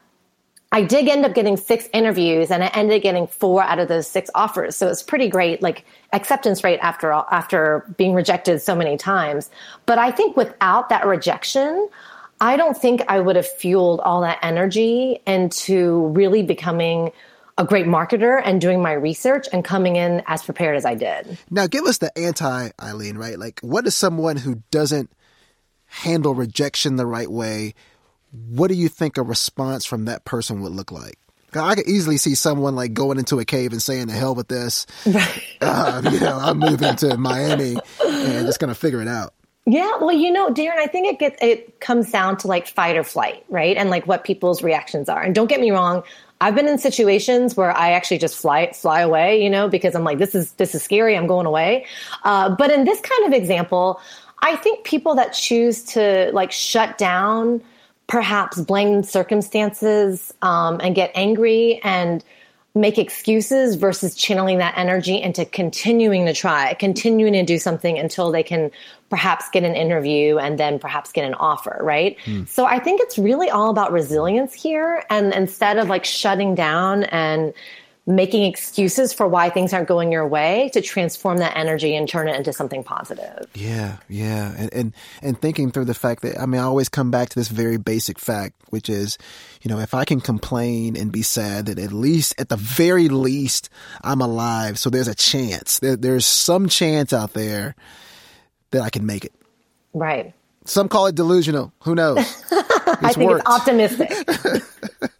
I 0.71 0.83
did 0.83 1.07
end 1.07 1.25
up 1.25 1.33
getting 1.33 1.57
six 1.57 1.89
interviews 1.93 2.51
and 2.51 2.63
I 2.63 2.67
ended 2.67 2.97
up 2.97 3.03
getting 3.03 3.25
four 3.25 3.63
out 3.63 3.79
of 3.79 3.87
those 3.87 4.07
six 4.07 4.29
offers. 4.35 4.75
So 4.75 4.87
it's 4.87 5.01
pretty 5.01 5.27
great, 5.27 5.63
like 5.63 5.83
acceptance 6.13 6.63
rate 6.63 6.79
after 6.81 7.11
all, 7.11 7.25
after 7.31 7.85
being 7.97 8.13
rejected 8.13 8.61
so 8.61 8.75
many 8.75 8.95
times. 8.95 9.49
But 9.87 9.97
I 9.97 10.11
think 10.11 10.37
without 10.37 10.89
that 10.89 11.07
rejection, 11.07 11.89
I 12.39 12.55
don't 12.55 12.77
think 12.77 13.01
I 13.07 13.19
would 13.19 13.35
have 13.35 13.47
fueled 13.47 13.99
all 14.01 14.21
that 14.21 14.37
energy 14.43 15.19
into 15.25 16.07
really 16.09 16.43
becoming 16.43 17.11
a 17.57 17.65
great 17.65 17.87
marketer 17.87 18.41
and 18.43 18.61
doing 18.61 18.81
my 18.81 18.93
research 18.93 19.47
and 19.51 19.65
coming 19.65 19.97
in 19.97 20.23
as 20.27 20.43
prepared 20.43 20.77
as 20.77 20.85
I 20.85 20.95
did. 20.95 21.37
Now, 21.49 21.67
give 21.67 21.83
us 21.83 21.97
the 21.97 22.17
anti 22.17 22.69
Eileen, 22.81 23.17
right? 23.17 23.37
Like, 23.37 23.59
what 23.61 23.85
is 23.85 23.95
someone 23.95 24.37
who 24.37 24.63
doesn't 24.71 25.11
handle 25.85 26.33
rejection 26.33 26.95
the 26.95 27.05
right 27.05 27.29
way? 27.29 27.73
What 28.31 28.69
do 28.69 28.75
you 28.75 28.89
think 28.89 29.17
a 29.17 29.23
response 29.23 29.85
from 29.85 30.05
that 30.05 30.25
person 30.25 30.61
would 30.61 30.71
look 30.71 30.91
like? 30.91 31.17
I 31.53 31.73
could 31.75 31.87
easily 31.87 32.17
see 32.17 32.35
someone 32.35 32.75
like 32.75 32.93
going 32.93 33.17
into 33.17 33.39
a 33.39 33.45
cave 33.45 33.71
and 33.71 33.81
saying, 33.81 34.07
"The 34.07 34.13
hell 34.13 34.35
with 34.35 34.47
this," 34.47 34.85
uh, 35.61 36.01
you 36.11 36.19
know, 36.19 36.37
I'm 36.39 36.59
moving 36.59 36.95
to 36.97 37.17
Miami 37.17 37.75
and 38.05 38.45
just 38.45 38.59
gonna 38.59 38.75
figure 38.75 39.01
it 39.01 39.07
out. 39.07 39.33
Yeah, 39.65 39.97
well, 39.99 40.11
you 40.11 40.31
know, 40.31 40.49
Darren, 40.49 40.77
I 40.77 40.87
think 40.87 41.07
it 41.07 41.19
gets 41.19 41.37
it 41.41 41.79
comes 41.79 42.11
down 42.11 42.37
to 42.37 42.47
like 42.47 42.67
fight 42.67 42.97
or 42.97 43.03
flight, 43.03 43.45
right? 43.49 43.77
And 43.77 43.89
like 43.89 44.07
what 44.07 44.23
people's 44.23 44.63
reactions 44.63 45.09
are. 45.09 45.21
And 45.21 45.33
don't 45.33 45.47
get 45.47 45.59
me 45.59 45.71
wrong, 45.71 46.03
I've 46.41 46.55
been 46.55 46.67
in 46.67 46.77
situations 46.77 47.57
where 47.57 47.75
I 47.75 47.91
actually 47.91 48.19
just 48.19 48.35
fly 48.37 48.71
fly 48.71 49.01
away, 49.01 49.43
you 49.43 49.49
know, 49.49 49.67
because 49.67 49.95
I'm 49.95 50.03
like, 50.03 50.17
this 50.17 50.33
is 50.33 50.53
this 50.53 50.73
is 50.73 50.81
scary. 50.83 51.17
I'm 51.17 51.27
going 51.27 51.45
away. 51.45 51.85
Uh, 52.23 52.55
but 52.55 52.71
in 52.71 52.85
this 52.85 53.01
kind 53.01 53.31
of 53.31 53.39
example, 53.39 53.99
I 54.41 54.55
think 54.55 54.85
people 54.85 55.15
that 55.15 55.33
choose 55.33 55.83
to 55.85 56.31
like 56.33 56.51
shut 56.51 56.97
down, 56.97 57.61
perhaps 58.09 58.59
blame 58.59 59.03
circumstances, 59.03 60.33
um, 60.41 60.81
and 60.83 60.95
get 60.95 61.11
angry 61.15 61.79
and 61.83 62.23
make 62.75 62.97
excuses 62.97 63.75
versus 63.75 64.15
channeling 64.15 64.57
that 64.59 64.77
energy 64.77 65.21
into 65.21 65.45
continuing 65.45 66.25
to 66.25 66.33
try, 66.33 66.73
continuing 66.73 67.33
to 67.33 67.43
do 67.43 67.57
something 67.57 67.97
until 67.97 68.31
they 68.31 68.43
can 68.43 68.71
perhaps 69.09 69.49
get 69.51 69.63
an 69.63 69.75
interview 69.75 70.37
and 70.37 70.59
then 70.59 70.77
perhaps 70.77 71.11
get 71.11 71.23
an 71.23 71.33
offer, 71.35 71.79
right? 71.81 72.17
Mm. 72.25 72.47
So 72.47 72.65
I 72.65 72.79
think 72.79 73.01
it's 73.01 73.17
really 73.17 73.49
all 73.49 73.69
about 73.69 73.91
resilience 73.91 74.53
here. 74.53 75.03
And 75.09 75.33
instead 75.33 75.77
of 75.77 75.87
like 75.87 76.05
shutting 76.05 76.53
down 76.53 77.03
and 77.05 77.53
making 78.09 78.43
excuses 78.43 79.13
for 79.13 79.27
why 79.27 79.51
things 79.51 79.71
aren't 79.71 79.87
going 79.87 80.11
your 80.11 80.27
way 80.27 80.71
to 80.73 80.81
transform 80.81 81.37
that 81.37 81.55
energy 81.55 81.95
and 81.95 82.09
turn 82.09 82.27
it 82.27 82.35
into 82.35 82.51
something 82.51 82.83
positive. 82.83 83.47
Yeah, 83.53 83.97
yeah. 84.09 84.53
And, 84.57 84.73
and 84.73 84.93
and 85.21 85.39
thinking 85.39 85.71
through 85.71 85.85
the 85.85 85.93
fact 85.93 86.23
that 86.23 86.39
I 86.39 86.47
mean 86.47 86.59
I 86.59 86.63
always 86.63 86.89
come 86.89 87.11
back 87.11 87.29
to 87.29 87.35
this 87.35 87.49
very 87.49 87.77
basic 87.77 88.17
fact, 88.17 88.55
which 88.69 88.89
is, 88.89 89.19
you 89.61 89.69
know, 89.69 89.79
if 89.79 89.93
I 89.93 90.05
can 90.05 90.21
complain 90.21 90.97
and 90.97 91.11
be 91.11 91.21
sad 91.21 91.67
that 91.67 91.77
at 91.77 91.93
least 91.93 92.33
at 92.39 92.49
the 92.49 92.57
very 92.57 93.09
least 93.09 93.69
I'm 94.01 94.21
alive. 94.21 94.79
So 94.79 94.89
there's 94.89 95.07
a 95.07 95.15
chance. 95.15 95.77
There, 95.77 95.95
there's 95.95 96.25
some 96.25 96.67
chance 96.67 97.13
out 97.13 97.33
there 97.33 97.75
that 98.71 98.81
I 98.81 98.89
can 98.89 99.05
make 99.05 99.23
it. 99.23 99.33
Right. 99.93 100.33
Some 100.65 100.89
call 100.89 101.05
it 101.05 101.15
delusional. 101.15 101.73
Who 101.83 101.93
knows? 101.93 102.17
I 102.51 103.13
think 103.13 103.29
worked. 103.29 103.43
it's 103.47 103.55
optimistic. 103.55 104.11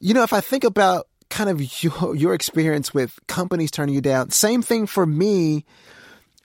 you 0.00 0.14
know, 0.14 0.22
if 0.22 0.32
I 0.32 0.40
think 0.40 0.64
about 0.64 1.06
kind 1.30 1.50
of 1.50 1.82
your, 1.82 2.14
your 2.14 2.34
experience 2.34 2.92
with 2.92 3.18
companies 3.26 3.70
turning 3.70 3.94
you 3.94 4.00
down. 4.00 4.30
Same 4.30 4.62
thing 4.62 4.86
for 4.86 5.06
me 5.06 5.64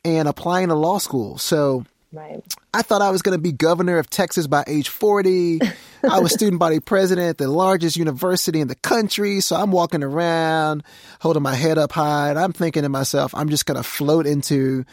and 0.05 0.27
applying 0.27 0.67
to 0.67 0.75
law 0.75 0.97
school. 0.97 1.37
So 1.37 1.85
right. 2.11 2.41
I 2.73 2.81
thought 2.81 3.01
I 3.01 3.11
was 3.11 3.21
going 3.21 3.37
to 3.37 3.41
be 3.41 3.51
governor 3.51 3.97
of 3.97 4.09
Texas 4.09 4.47
by 4.47 4.63
age 4.67 4.89
40. 4.89 5.61
I 6.09 6.19
was 6.19 6.33
student 6.33 6.59
body 6.59 6.79
president 6.79 7.29
at 7.29 7.37
the 7.37 7.47
largest 7.47 7.95
university 7.95 8.59
in 8.59 8.67
the 8.67 8.75
country. 8.75 9.39
So 9.39 9.55
I'm 9.55 9.71
walking 9.71 10.03
around 10.03 10.83
holding 11.21 11.43
my 11.43 11.55
head 11.55 11.77
up 11.77 11.91
high. 11.91 12.29
And 12.29 12.39
I'm 12.39 12.53
thinking 12.53 12.83
to 12.83 12.89
myself, 12.89 13.33
I'm 13.35 13.49
just 13.49 13.65
going 13.65 13.77
to 13.77 13.83
float 13.83 14.27
into 14.27 14.85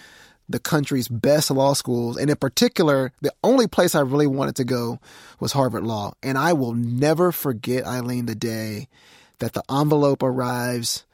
the 0.49 0.59
country's 0.59 1.09
best 1.09 1.51
law 1.51 1.75
schools. 1.75 2.17
And 2.17 2.29
in 2.29 2.37
particular, 2.37 3.13
the 3.21 3.33
only 3.45 3.67
place 3.67 3.95
I 3.95 4.01
really 4.01 4.27
wanted 4.27 4.57
to 4.57 4.65
go 4.65 4.99
was 5.39 5.53
Harvard 5.53 5.85
Law. 5.85 6.13
And 6.23 6.37
I 6.37 6.53
will 6.53 6.75
never 6.75 7.31
forget, 7.33 7.87
Eileen, 7.87 8.27
the 8.27 8.35
day 8.35 8.89
that 9.41 9.53
the 9.53 9.63
envelope 9.71 10.23
arrives 10.23 11.05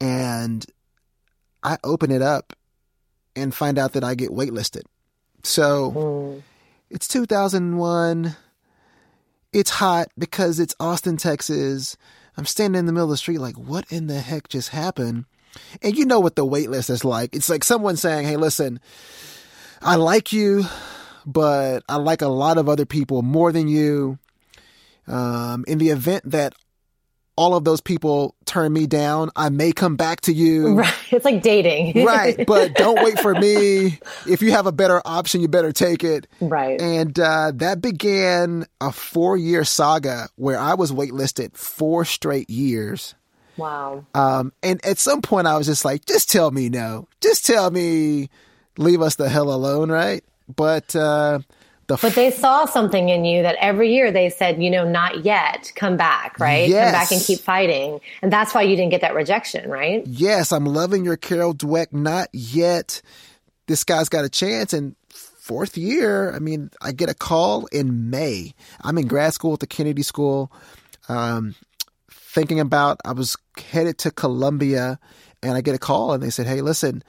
and 0.00 0.66
I 1.62 1.78
open 1.84 2.10
it 2.10 2.22
up 2.22 2.52
and 3.34 3.54
find 3.54 3.78
out 3.78 3.92
that 3.92 4.04
I 4.04 4.14
get 4.14 4.30
waitlisted. 4.30 4.82
So 5.42 5.92
mm. 5.92 6.42
it's 6.90 7.08
2001. 7.08 8.36
It's 9.52 9.70
hot 9.70 10.08
because 10.18 10.60
it's 10.60 10.74
Austin, 10.80 11.16
Texas. 11.16 11.96
I'm 12.36 12.46
standing 12.46 12.78
in 12.78 12.86
the 12.86 12.92
middle 12.92 13.06
of 13.06 13.10
the 13.10 13.16
street 13.16 13.38
like, 13.38 13.56
what 13.56 13.90
in 13.90 14.06
the 14.06 14.20
heck 14.20 14.48
just 14.48 14.70
happened? 14.70 15.24
And 15.80 15.96
you 15.96 16.04
know 16.04 16.20
what 16.20 16.36
the 16.36 16.44
waitlist 16.44 16.90
is 16.90 17.04
like. 17.04 17.34
It's 17.34 17.48
like 17.48 17.64
someone 17.64 17.96
saying, 17.96 18.26
hey, 18.26 18.36
listen, 18.36 18.80
I 19.80 19.96
like 19.96 20.32
you, 20.32 20.64
but 21.24 21.82
I 21.88 21.96
like 21.96 22.20
a 22.20 22.28
lot 22.28 22.58
of 22.58 22.68
other 22.68 22.84
people 22.84 23.22
more 23.22 23.52
than 23.52 23.68
you. 23.68 24.18
Um, 25.08 25.64
in 25.68 25.78
the 25.78 25.90
event 25.90 26.28
that 26.32 26.54
all 27.36 27.54
of 27.54 27.64
those 27.64 27.80
people 27.80 28.34
turn 28.46 28.72
me 28.72 28.86
down, 28.86 29.30
I 29.36 29.50
may 29.50 29.72
come 29.72 29.96
back 29.96 30.22
to 30.22 30.32
you. 30.32 30.76
Right. 30.86 30.94
It's 31.10 31.24
like 31.24 31.42
dating. 31.42 32.04
right. 32.04 32.44
But 32.46 32.74
don't 32.74 33.02
wait 33.02 33.18
for 33.20 33.34
me. 33.34 33.98
If 34.28 34.42
you 34.42 34.52
have 34.52 34.66
a 34.66 34.72
better 34.72 35.00
option, 35.04 35.40
you 35.40 35.48
better 35.48 35.72
take 35.72 36.04
it. 36.04 36.26
Right. 36.40 36.80
And 36.80 37.18
uh, 37.18 37.52
that 37.56 37.80
began 37.80 38.66
a 38.80 38.92
four 38.92 39.36
year 39.36 39.64
saga 39.64 40.28
where 40.36 40.58
I 40.58 40.74
was 40.74 40.92
waitlisted 40.92 41.56
four 41.56 42.04
straight 42.04 42.50
years. 42.50 43.14
Wow. 43.56 44.04
Um, 44.14 44.52
and 44.62 44.84
at 44.84 44.98
some 44.98 45.22
point, 45.22 45.46
I 45.46 45.56
was 45.56 45.66
just 45.66 45.84
like, 45.84 46.04
just 46.04 46.30
tell 46.30 46.50
me 46.50 46.68
no. 46.68 47.08
Just 47.20 47.46
tell 47.46 47.70
me, 47.70 48.28
leave 48.76 49.00
us 49.00 49.14
the 49.14 49.28
hell 49.28 49.52
alone, 49.52 49.90
right? 49.90 50.22
But 50.54 50.94
uh, 50.94 51.40
the 51.86 51.98
but 52.00 52.14
they 52.14 52.30
saw 52.30 52.64
something 52.64 53.08
in 53.08 53.24
you 53.24 53.42
that 53.42 53.56
every 53.60 53.92
year 53.92 54.10
they 54.10 54.30
said, 54.30 54.62
you 54.62 54.70
know, 54.70 54.88
not 54.88 55.24
yet, 55.24 55.72
come 55.74 55.96
back, 55.96 56.38
right? 56.38 56.68
Yes. 56.68 56.84
Come 56.84 56.92
back 56.92 57.12
and 57.12 57.20
keep 57.20 57.40
fighting. 57.40 58.00
And 58.22 58.32
that's 58.32 58.54
why 58.54 58.62
you 58.62 58.76
didn't 58.76 58.90
get 58.90 59.02
that 59.02 59.14
rejection, 59.14 59.70
right? 59.70 60.06
Yes, 60.06 60.52
I'm 60.52 60.64
loving 60.64 61.04
your 61.04 61.16
Carol 61.16 61.54
Dweck, 61.54 61.92
not 61.92 62.28
yet. 62.32 63.02
This 63.66 63.84
guy's 63.84 64.08
got 64.08 64.24
a 64.24 64.28
chance. 64.28 64.72
And 64.72 64.96
fourth 65.08 65.76
year, 65.76 66.32
I 66.34 66.40
mean, 66.40 66.70
I 66.80 66.92
get 66.92 67.08
a 67.08 67.14
call 67.14 67.66
in 67.66 68.10
May. 68.10 68.52
I'm 68.82 68.98
in 68.98 69.06
grad 69.06 69.32
school 69.32 69.54
at 69.54 69.60
the 69.60 69.66
Kennedy 69.66 70.02
School, 70.02 70.52
um, 71.08 71.54
thinking 72.10 72.58
about, 72.58 73.00
I 73.04 73.12
was 73.12 73.36
headed 73.56 73.98
to 73.98 74.10
Columbia 74.10 74.98
and 75.42 75.52
I 75.52 75.60
get 75.60 75.74
a 75.74 75.78
call 75.78 76.12
and 76.12 76.22
they 76.22 76.30
said, 76.30 76.46
hey, 76.46 76.62
listen, 76.62 77.04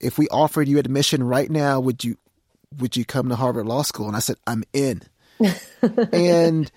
if 0.00 0.18
we 0.18 0.26
offered 0.28 0.68
you 0.68 0.78
admission 0.78 1.22
right 1.22 1.50
now, 1.50 1.80
would 1.80 2.02
you 2.02 2.16
would 2.78 2.96
you 2.96 3.04
come 3.04 3.28
to 3.28 3.36
Harvard 3.36 3.66
Law 3.66 3.82
School? 3.82 4.06
And 4.06 4.16
I 4.16 4.20
said, 4.20 4.36
I'm 4.46 4.64
in. 4.72 5.02
and 6.12 6.70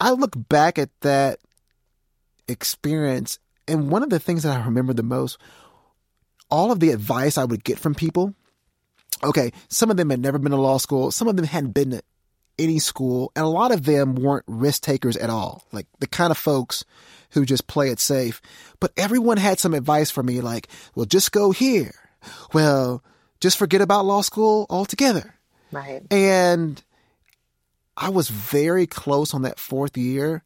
I 0.00 0.10
look 0.12 0.32
back 0.36 0.78
at 0.78 0.90
that 1.00 1.38
experience, 2.48 3.38
and 3.66 3.90
one 3.90 4.02
of 4.02 4.10
the 4.10 4.18
things 4.18 4.42
that 4.42 4.58
I 4.58 4.64
remember 4.64 4.92
the 4.92 5.02
most, 5.02 5.38
all 6.50 6.72
of 6.72 6.80
the 6.80 6.90
advice 6.90 7.38
I 7.38 7.44
would 7.44 7.64
get 7.64 7.78
from 7.78 7.94
people. 7.94 8.34
Okay, 9.24 9.52
some 9.68 9.90
of 9.90 9.96
them 9.96 10.10
had 10.10 10.20
never 10.20 10.38
been 10.38 10.50
to 10.50 10.60
law 10.60 10.78
school, 10.78 11.10
some 11.10 11.28
of 11.28 11.36
them 11.36 11.44
hadn't 11.44 11.70
been 11.70 11.90
to 11.90 12.02
any 12.58 12.78
school, 12.78 13.30
and 13.36 13.44
a 13.44 13.48
lot 13.48 13.72
of 13.72 13.84
them 13.84 14.14
weren't 14.14 14.44
risk 14.46 14.82
takers 14.82 15.16
at 15.16 15.30
all. 15.30 15.64
Like 15.72 15.86
the 16.00 16.06
kind 16.06 16.30
of 16.30 16.38
folks 16.38 16.84
who 17.30 17.44
just 17.44 17.66
play 17.66 17.90
it 17.90 18.00
safe. 18.00 18.40
But 18.80 18.92
everyone 18.96 19.36
had 19.36 19.58
some 19.58 19.74
advice 19.74 20.10
for 20.10 20.22
me, 20.22 20.40
like, 20.40 20.68
well, 20.94 21.06
just 21.06 21.32
go 21.32 21.50
here. 21.50 21.94
Well, 22.52 23.02
just 23.40 23.58
forget 23.58 23.80
about 23.80 24.04
law 24.04 24.20
school 24.20 24.66
altogether. 24.70 25.34
Right. 25.72 26.02
And 26.10 26.82
I 27.96 28.10
was 28.10 28.28
very 28.28 28.86
close 28.86 29.34
on 29.34 29.42
that 29.42 29.58
fourth 29.58 29.96
year 29.96 30.44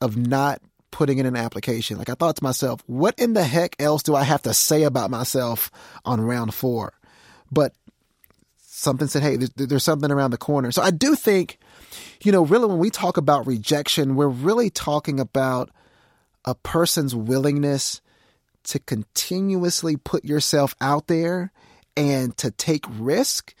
of 0.00 0.16
not 0.16 0.60
putting 0.90 1.18
in 1.18 1.26
an 1.26 1.36
application. 1.36 1.98
Like 1.98 2.08
I 2.08 2.14
thought 2.14 2.36
to 2.36 2.44
myself, 2.44 2.82
what 2.86 3.18
in 3.18 3.32
the 3.32 3.44
heck 3.44 3.76
else 3.80 4.02
do 4.02 4.14
I 4.14 4.24
have 4.24 4.42
to 4.42 4.54
say 4.54 4.82
about 4.82 5.10
myself 5.10 5.70
on 6.04 6.20
round 6.20 6.54
four? 6.54 6.92
But 7.50 7.72
something 8.58 9.08
said, 9.08 9.22
hey, 9.22 9.36
there's, 9.36 9.50
there's 9.50 9.84
something 9.84 10.10
around 10.10 10.32
the 10.32 10.38
corner. 10.38 10.70
So 10.72 10.82
I 10.82 10.90
do 10.90 11.14
think, 11.14 11.58
you 12.22 12.32
know, 12.32 12.44
really 12.44 12.66
when 12.66 12.78
we 12.78 12.90
talk 12.90 13.16
about 13.16 13.46
rejection, 13.46 14.16
we're 14.16 14.28
really 14.28 14.70
talking 14.70 15.20
about 15.20 15.70
a 16.44 16.54
person's 16.54 17.14
willingness 17.14 18.00
to 18.64 18.78
continuously 18.78 19.96
put 19.96 20.24
yourself 20.24 20.74
out 20.80 21.06
there 21.06 21.52
and 21.96 22.36
to 22.38 22.50
take 22.50 22.84
risk 22.88 23.54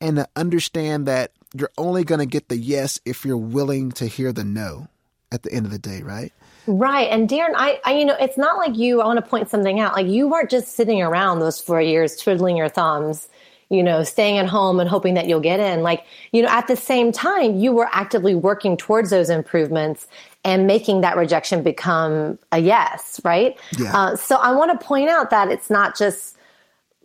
and 0.00 0.16
to 0.16 0.28
understand 0.36 1.06
that 1.06 1.32
you're 1.54 1.70
only 1.78 2.04
going 2.04 2.20
to 2.20 2.26
get 2.26 2.48
the 2.48 2.56
yes 2.56 3.00
if 3.04 3.24
you're 3.24 3.36
willing 3.36 3.90
to 3.92 4.06
hear 4.06 4.32
the 4.32 4.44
no 4.44 4.88
at 5.32 5.42
the 5.42 5.52
end 5.52 5.66
of 5.66 5.72
the 5.72 5.78
day, 5.78 6.02
right? 6.02 6.32
Right. 6.66 7.08
And 7.10 7.28
Darren, 7.28 7.54
I, 7.56 7.80
I, 7.84 7.94
you 7.98 8.04
know, 8.04 8.16
it's 8.20 8.36
not 8.36 8.56
like 8.56 8.76
you, 8.76 9.00
I 9.00 9.06
want 9.06 9.22
to 9.22 9.28
point 9.28 9.48
something 9.48 9.80
out. 9.80 9.94
Like 9.94 10.06
you 10.06 10.28
weren't 10.28 10.50
just 10.50 10.74
sitting 10.74 11.02
around 11.02 11.40
those 11.40 11.60
four 11.60 11.80
years 11.80 12.16
twiddling 12.16 12.56
your 12.56 12.68
thumbs, 12.68 13.28
you 13.70 13.82
know, 13.82 14.02
staying 14.04 14.38
at 14.38 14.46
home 14.46 14.78
and 14.80 14.88
hoping 14.88 15.14
that 15.14 15.26
you'll 15.26 15.40
get 15.40 15.60
in. 15.60 15.82
Like, 15.82 16.04
you 16.32 16.42
know, 16.42 16.48
at 16.48 16.66
the 16.66 16.76
same 16.76 17.12
time, 17.12 17.56
you 17.56 17.72
were 17.72 17.88
actively 17.92 18.34
working 18.34 18.76
towards 18.76 19.10
those 19.10 19.30
improvements 19.30 20.06
and 20.44 20.66
making 20.66 21.00
that 21.00 21.16
rejection 21.16 21.62
become 21.62 22.38
a 22.52 22.58
yes, 22.58 23.20
right? 23.24 23.58
Yeah. 23.78 23.96
Uh, 23.96 24.16
so 24.16 24.36
I 24.36 24.52
want 24.52 24.78
to 24.78 24.86
point 24.86 25.08
out 25.08 25.30
that 25.30 25.50
it's 25.50 25.70
not 25.70 25.96
just, 25.96 26.37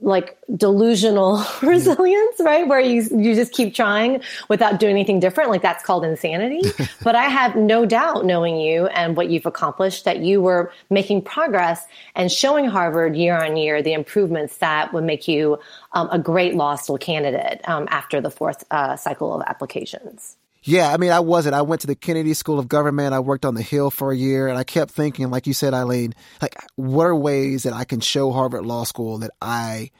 like 0.02 0.38
delusional 0.56 1.44
resilience, 1.62 2.40
right? 2.40 2.68
Where 2.68 2.80
you 2.80 3.04
you 3.16 3.36
just 3.36 3.54
keep 3.54 3.74
trying 3.74 4.22
without 4.50 4.80
doing 4.80 4.92
anything 4.92 5.20
different. 5.20 5.50
Like 5.50 5.62
that's 5.62 5.84
called 5.84 6.04
insanity. 6.04 6.62
but 7.04 7.16
I 7.16 7.26
have 7.26 7.56
no 7.56 7.86
doubt 7.86 8.26
knowing 8.26 8.60
you 8.60 8.88
and 8.88 9.16
what 9.16 9.30
you've 9.30 9.46
accomplished 9.46 10.06
that 10.06 10.20
you 10.20 10.42
were 10.42 10.72
making 10.90 11.22
progress 11.22 11.86
and 12.16 12.32
showing 12.32 12.66
Harvard 12.66 13.16
year 13.16 13.38
on 13.38 13.56
year 13.56 13.82
the 13.82 13.94
improvements 13.94 14.58
that 14.58 14.94
would 14.94 15.04
make 15.04 15.28
you 15.28 15.60
um, 15.94 16.10
a 16.12 16.20
great 16.20 16.56
law 16.56 16.76
school 16.76 16.98
candidate 16.98 17.62
um, 17.66 17.88
after 17.90 18.20
the 18.20 18.32
fourth 18.32 18.64
uh, 18.72 18.96
cycle 18.96 19.34
of 19.34 19.42
applications. 19.48 20.36
Yeah, 20.66 20.94
I 20.94 20.98
mean, 20.98 21.12
I 21.12 21.20
wasn't. 21.20 21.56
I 21.56 21.62
went 21.62 21.82
to 21.82 21.88
the 21.88 21.96
Kennedy 21.96 22.34
School 22.34 22.58
of 22.58 22.70
Government. 22.70 23.14
I 23.14 23.20
worked 23.20 23.44
on 23.44 23.54
the 23.54 23.62
Hill 23.62 23.92
for 23.92 24.12
a 24.12 24.16
year, 24.16 24.48
and 24.48 24.58
I 24.58 24.64
kept 24.64 24.92
thinking, 24.92 25.30
like 25.30 25.46
you 25.46 25.54
said, 25.54 25.74
Eileen, 25.74 26.14
like 26.42 26.56
what 26.76 27.06
are 27.06 27.16
ways 27.16 27.64
that 27.64 27.74
I 27.74 27.84
can 27.84 28.00
show 28.00 28.32
Harvard 28.32 28.66
Law 28.66 28.86
School 28.86 29.18
that 29.20 29.32
I 29.42 29.92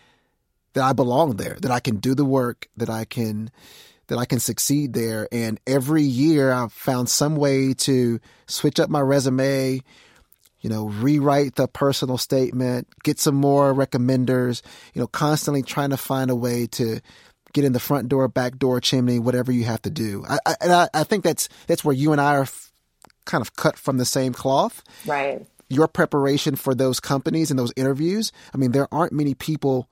that 0.74 0.84
I 0.84 0.94
belong 0.94 1.36
there, 1.36 1.58
that 1.62 1.72
I 1.72 1.82
can 1.82 1.98
do 1.98 2.16
the 2.16 2.26
work, 2.26 2.68
that 2.78 2.90
I 2.90 3.04
can 3.04 3.52
that 4.08 4.18
I 4.18 4.26
can 4.26 4.40
succeed 4.40 4.94
there. 4.94 5.28
And 5.32 5.60
every 5.68 6.04
year, 6.04 6.52
I've 6.52 6.74
found 6.74 7.10
some 7.10 7.36
way 7.36 7.74
to 7.74 8.20
switch 8.48 8.80
up 8.80 8.90
my 8.90 9.02
resume, 9.02 9.82
you 10.62 10.70
know, 10.70 10.88
rewrite 10.88 11.56
the 11.56 11.68
personal 11.68 12.18
statement, 12.18 12.88
get 13.04 13.20
some 13.20 13.36
more 13.36 13.74
recommenders, 13.74 14.62
you 14.94 15.02
know, 15.02 15.08
constantly 15.08 15.62
trying 15.62 15.90
to 15.90 15.98
find 15.98 16.32
a 16.32 16.36
way 16.36 16.68
to 16.68 17.02
get 17.54 17.64
in 17.64 17.74
the 17.74 17.80
front 17.80 18.10
door, 18.10 18.28
back 18.28 18.58
door, 18.58 18.82
chimney, 18.82 19.20
whatever 19.20 19.52
you 19.52 19.64
have 19.64 19.82
to 19.84 19.90
do. 19.90 20.26
I, 20.28 20.40
I, 20.46 20.56
and 20.62 20.74
I, 20.74 20.90
I 20.94 21.04
think 21.04 21.24
that's 21.24 21.48
that's 21.68 21.86
where 21.86 21.96
you 21.96 22.12
and 22.12 22.20
I 22.20 22.36
are 22.36 22.42
f- 22.42 22.72
kind 23.26 23.42
of 23.42 23.56
cut 23.56 23.78
from 23.78 23.98
the 23.98 24.06
same 24.06 24.34
cloth. 24.34 24.84
Right. 25.06 25.46
Your 25.70 25.88
preparation 25.88 26.56
for 26.56 26.76
those 26.76 27.00
companies 27.00 27.50
and 27.50 27.60
those 27.60 27.72
interviews. 27.76 28.32
I 28.54 28.58
mean, 28.58 28.72
there 28.72 28.94
aren't 28.94 29.14
many 29.14 29.34
people 29.34 29.88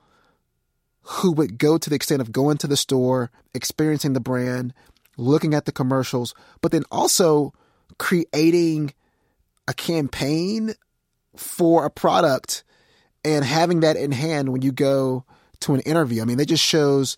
who 1.04 1.32
would 1.32 1.58
go 1.58 1.78
to 1.78 1.90
the 1.90 1.96
extent 1.96 2.22
of 2.22 2.32
going 2.32 2.58
to 2.58 2.68
the 2.68 2.78
store, 2.78 3.32
experiencing 3.54 4.14
the 4.14 4.20
brand, 4.20 4.74
looking 5.18 5.54
at 5.54 5.66
the 5.66 5.72
commercials, 5.72 6.34
but 6.62 6.72
then 6.72 6.84
also 6.92 7.54
creating 7.98 8.94
a 9.68 9.74
campaign 9.74 10.74
for 11.36 11.86
a 11.86 11.90
product 11.90 12.64
and 13.24 13.46
having 13.46 13.82
that 13.82 13.96
in 13.96 14.12
hand 14.12 14.50
when 14.50 14.62
you 14.62 14.72
go 14.72 15.24
to 15.62 15.74
an 15.74 15.80
interview. 15.82 16.22
I 16.22 16.26
mean, 16.26 16.38
that 16.38 16.48
just 16.48 16.64
shows 16.64 17.18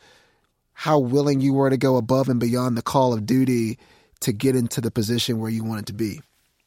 how 0.73 0.99
willing 0.99 1.41
you 1.41 1.53
were 1.53 1.69
to 1.69 1.77
go 1.77 1.97
above 1.97 2.29
and 2.29 2.39
beyond 2.39 2.77
the 2.77 2.81
call 2.81 3.13
of 3.13 3.25
duty 3.25 3.77
to 4.21 4.31
get 4.31 4.55
into 4.55 4.81
the 4.81 4.91
position 4.91 5.39
where 5.39 5.51
you 5.51 5.63
wanted 5.63 5.87
to 5.87 5.93
be. 5.93 6.21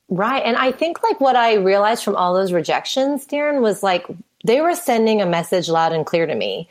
Right. 0.08 0.42
And 0.44 0.56
I 0.56 0.72
think 0.72 1.02
like 1.02 1.20
what 1.20 1.36
I 1.36 1.54
realized 1.54 2.04
from 2.04 2.16
all 2.16 2.34
those 2.34 2.52
rejections, 2.52 3.26
Darren, 3.26 3.60
was 3.60 3.82
like 3.82 4.06
they 4.44 4.60
were 4.60 4.74
sending 4.74 5.20
a 5.20 5.26
message 5.26 5.68
loud 5.68 5.92
and 5.92 6.06
clear 6.06 6.26
to 6.26 6.34
me. 6.34 6.68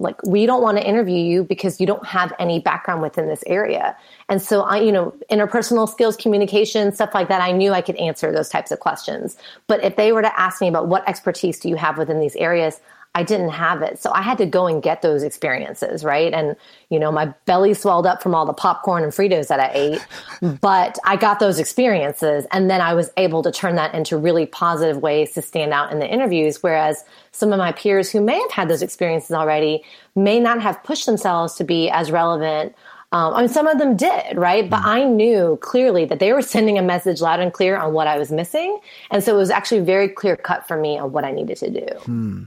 Like, 0.00 0.22
we 0.22 0.46
don't 0.46 0.62
want 0.62 0.78
to 0.78 0.86
interview 0.86 1.18
you 1.18 1.42
because 1.42 1.80
you 1.80 1.86
don't 1.86 2.06
have 2.06 2.32
any 2.38 2.60
background 2.60 3.02
within 3.02 3.26
this 3.26 3.42
area. 3.48 3.96
And 4.28 4.40
so 4.40 4.62
I, 4.62 4.78
you 4.78 4.92
know, 4.92 5.12
interpersonal 5.28 5.88
skills, 5.88 6.16
communication, 6.16 6.92
stuff 6.92 7.10
like 7.14 7.26
that, 7.28 7.40
I 7.40 7.50
knew 7.50 7.72
I 7.72 7.80
could 7.80 7.96
answer 7.96 8.30
those 8.30 8.48
types 8.48 8.70
of 8.70 8.78
questions. 8.78 9.36
But 9.66 9.82
if 9.82 9.96
they 9.96 10.12
were 10.12 10.22
to 10.22 10.40
ask 10.40 10.60
me 10.60 10.68
about 10.68 10.86
what 10.86 11.06
expertise 11.08 11.58
do 11.58 11.68
you 11.68 11.74
have 11.74 11.98
within 11.98 12.20
these 12.20 12.36
areas, 12.36 12.80
I 13.14 13.22
didn't 13.22 13.50
have 13.50 13.82
it. 13.82 13.98
So 13.98 14.12
I 14.12 14.22
had 14.22 14.38
to 14.38 14.46
go 14.46 14.66
and 14.66 14.82
get 14.82 15.02
those 15.02 15.22
experiences, 15.22 16.04
right? 16.04 16.32
And, 16.32 16.54
you 16.88 17.00
know, 17.00 17.10
my 17.10 17.34
belly 17.46 17.74
swelled 17.74 18.06
up 18.06 18.22
from 18.22 18.34
all 18.34 18.46
the 18.46 18.52
popcorn 18.52 19.02
and 19.02 19.12
Fritos 19.12 19.48
that 19.48 19.58
I 19.58 19.70
ate, 19.74 20.06
but 20.60 20.98
I 21.04 21.16
got 21.16 21.40
those 21.40 21.58
experiences. 21.58 22.46
And 22.52 22.70
then 22.70 22.80
I 22.80 22.94
was 22.94 23.10
able 23.16 23.42
to 23.42 23.50
turn 23.50 23.74
that 23.74 23.94
into 23.94 24.16
really 24.16 24.46
positive 24.46 24.98
ways 24.98 25.32
to 25.32 25.42
stand 25.42 25.72
out 25.72 25.90
in 25.90 25.98
the 25.98 26.06
interviews. 26.06 26.62
Whereas 26.62 27.04
some 27.32 27.52
of 27.52 27.58
my 27.58 27.72
peers 27.72 28.10
who 28.10 28.20
may 28.20 28.38
have 28.38 28.52
had 28.52 28.68
those 28.68 28.82
experiences 28.82 29.32
already 29.32 29.82
may 30.14 30.38
not 30.38 30.62
have 30.62 30.84
pushed 30.84 31.06
themselves 31.06 31.54
to 31.54 31.64
be 31.64 31.90
as 31.90 32.10
relevant 32.10 32.74
um, 33.10 33.32
I 33.32 33.40
mean, 33.40 33.48
some 33.48 33.66
of 33.66 33.78
them 33.78 33.96
did, 33.96 34.36
right? 34.36 34.68
But 34.68 34.84
I 34.84 35.04
knew 35.04 35.58
clearly 35.62 36.04
that 36.04 36.18
they 36.18 36.34
were 36.34 36.42
sending 36.42 36.76
a 36.76 36.82
message 36.82 37.22
loud 37.22 37.40
and 37.40 37.50
clear 37.50 37.74
on 37.78 37.94
what 37.94 38.06
I 38.06 38.18
was 38.18 38.30
missing. 38.30 38.78
And 39.10 39.24
so 39.24 39.34
it 39.34 39.38
was 39.38 39.48
actually 39.48 39.80
very 39.80 40.10
clear 40.10 40.36
cut 40.36 40.68
for 40.68 40.78
me 40.78 40.98
on 40.98 41.12
what 41.12 41.24
I 41.24 41.32
needed 41.32 41.56
to 41.56 41.70
do. 41.70 41.86
Hmm 42.00 42.44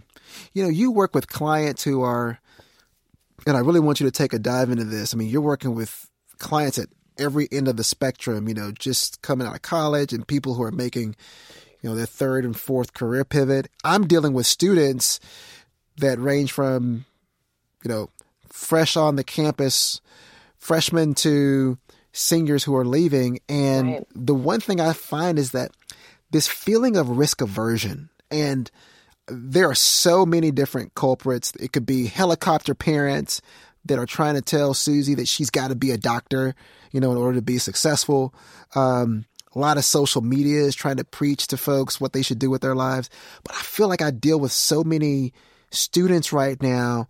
you 0.53 0.63
know, 0.63 0.69
you 0.69 0.91
work 0.91 1.15
with 1.15 1.27
clients 1.27 1.83
who 1.83 2.01
are, 2.01 2.39
and 3.45 3.55
I 3.55 3.59
really 3.61 3.79
want 3.79 3.99
you 3.99 4.05
to 4.05 4.11
take 4.11 4.33
a 4.33 4.39
dive 4.39 4.69
into 4.69 4.83
this. 4.83 5.13
I 5.13 5.17
mean, 5.17 5.29
you're 5.29 5.41
working 5.41 5.75
with 5.75 6.09
clients 6.39 6.77
at 6.77 6.89
every 7.17 7.47
end 7.51 7.67
of 7.67 7.77
the 7.77 7.83
spectrum, 7.83 8.47
you 8.47 8.53
know, 8.53 8.71
just 8.71 9.21
coming 9.21 9.47
out 9.47 9.55
of 9.55 9.61
college 9.61 10.13
and 10.13 10.27
people 10.27 10.55
who 10.55 10.63
are 10.63 10.71
making, 10.71 11.15
you 11.81 11.89
know, 11.89 11.95
their 11.95 12.05
third 12.05 12.45
and 12.45 12.57
fourth 12.57 12.93
career 12.93 13.23
pivot. 13.23 13.69
I'm 13.83 14.07
dealing 14.07 14.33
with 14.33 14.45
students 14.45 15.19
that 15.97 16.19
range 16.19 16.51
from, 16.51 17.05
you 17.83 17.89
know, 17.89 18.09
fresh 18.49 18.97
on 18.97 19.15
the 19.15 19.23
campus, 19.23 20.01
freshmen 20.57 21.13
to 21.15 21.77
seniors 22.11 22.63
who 22.63 22.75
are 22.75 22.85
leaving. 22.85 23.39
And 23.47 23.87
right. 23.87 24.07
the 24.13 24.35
one 24.35 24.59
thing 24.59 24.81
I 24.81 24.93
find 24.93 25.39
is 25.39 25.51
that 25.51 25.71
this 26.31 26.47
feeling 26.47 26.97
of 26.97 27.09
risk 27.09 27.41
aversion 27.41 28.09
and 28.29 28.69
there 29.31 29.69
are 29.69 29.75
so 29.75 30.25
many 30.25 30.51
different 30.51 30.95
culprits. 30.95 31.53
It 31.59 31.71
could 31.71 31.85
be 31.85 32.07
helicopter 32.07 32.75
parents 32.75 33.41
that 33.85 33.97
are 33.97 34.05
trying 34.05 34.35
to 34.35 34.41
tell 34.41 34.73
Susie 34.73 35.15
that 35.15 35.27
she's 35.27 35.49
got 35.49 35.69
to 35.69 35.75
be 35.75 35.91
a 35.91 35.97
doctor, 35.97 36.53
you 36.91 36.99
know, 36.99 37.11
in 37.11 37.17
order 37.17 37.35
to 37.35 37.41
be 37.41 37.57
successful. 37.57 38.33
Um, 38.75 39.25
a 39.55 39.59
lot 39.59 39.77
of 39.77 39.83
social 39.83 40.21
media 40.21 40.61
is 40.61 40.75
trying 40.75 40.97
to 40.97 41.03
preach 41.03 41.47
to 41.47 41.57
folks 41.57 41.99
what 41.99 42.13
they 42.13 42.21
should 42.21 42.39
do 42.39 42.49
with 42.49 42.61
their 42.61 42.75
lives. 42.75 43.09
But 43.43 43.55
I 43.55 43.61
feel 43.61 43.87
like 43.87 44.01
I 44.01 44.11
deal 44.11 44.39
with 44.39 44.51
so 44.51 44.83
many 44.83 45.33
students 45.71 46.31
right 46.31 46.61
now 46.61 47.07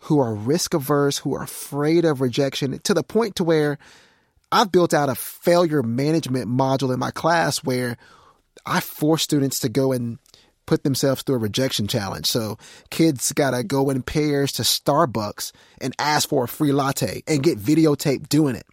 who 0.00 0.18
are 0.18 0.34
risk 0.34 0.74
averse, 0.74 1.18
who 1.18 1.34
are 1.34 1.42
afraid 1.42 2.04
of 2.04 2.20
rejection 2.20 2.78
to 2.80 2.94
the 2.94 3.02
point 3.02 3.36
to 3.36 3.44
where 3.44 3.78
I've 4.50 4.72
built 4.72 4.94
out 4.94 5.08
a 5.08 5.14
failure 5.14 5.82
management 5.82 6.48
module 6.48 6.92
in 6.92 6.98
my 6.98 7.10
class 7.10 7.58
where 7.58 7.96
I 8.64 8.80
force 8.80 9.22
students 9.22 9.60
to 9.60 9.68
go 9.68 9.92
and 9.92 10.18
put 10.68 10.84
themselves 10.84 11.22
through 11.22 11.36
a 11.36 11.38
rejection 11.38 11.88
challenge. 11.88 12.26
So 12.26 12.58
kids 12.90 13.32
gotta 13.32 13.64
go 13.64 13.88
in 13.88 14.02
pairs 14.02 14.52
to 14.52 14.62
Starbucks 14.62 15.52
and 15.80 15.94
ask 15.98 16.28
for 16.28 16.44
a 16.44 16.48
free 16.48 16.72
latte 16.72 17.22
and 17.26 17.42
get 17.42 17.58
videotaped 17.58 18.28
doing 18.28 18.54
it. 18.54 18.66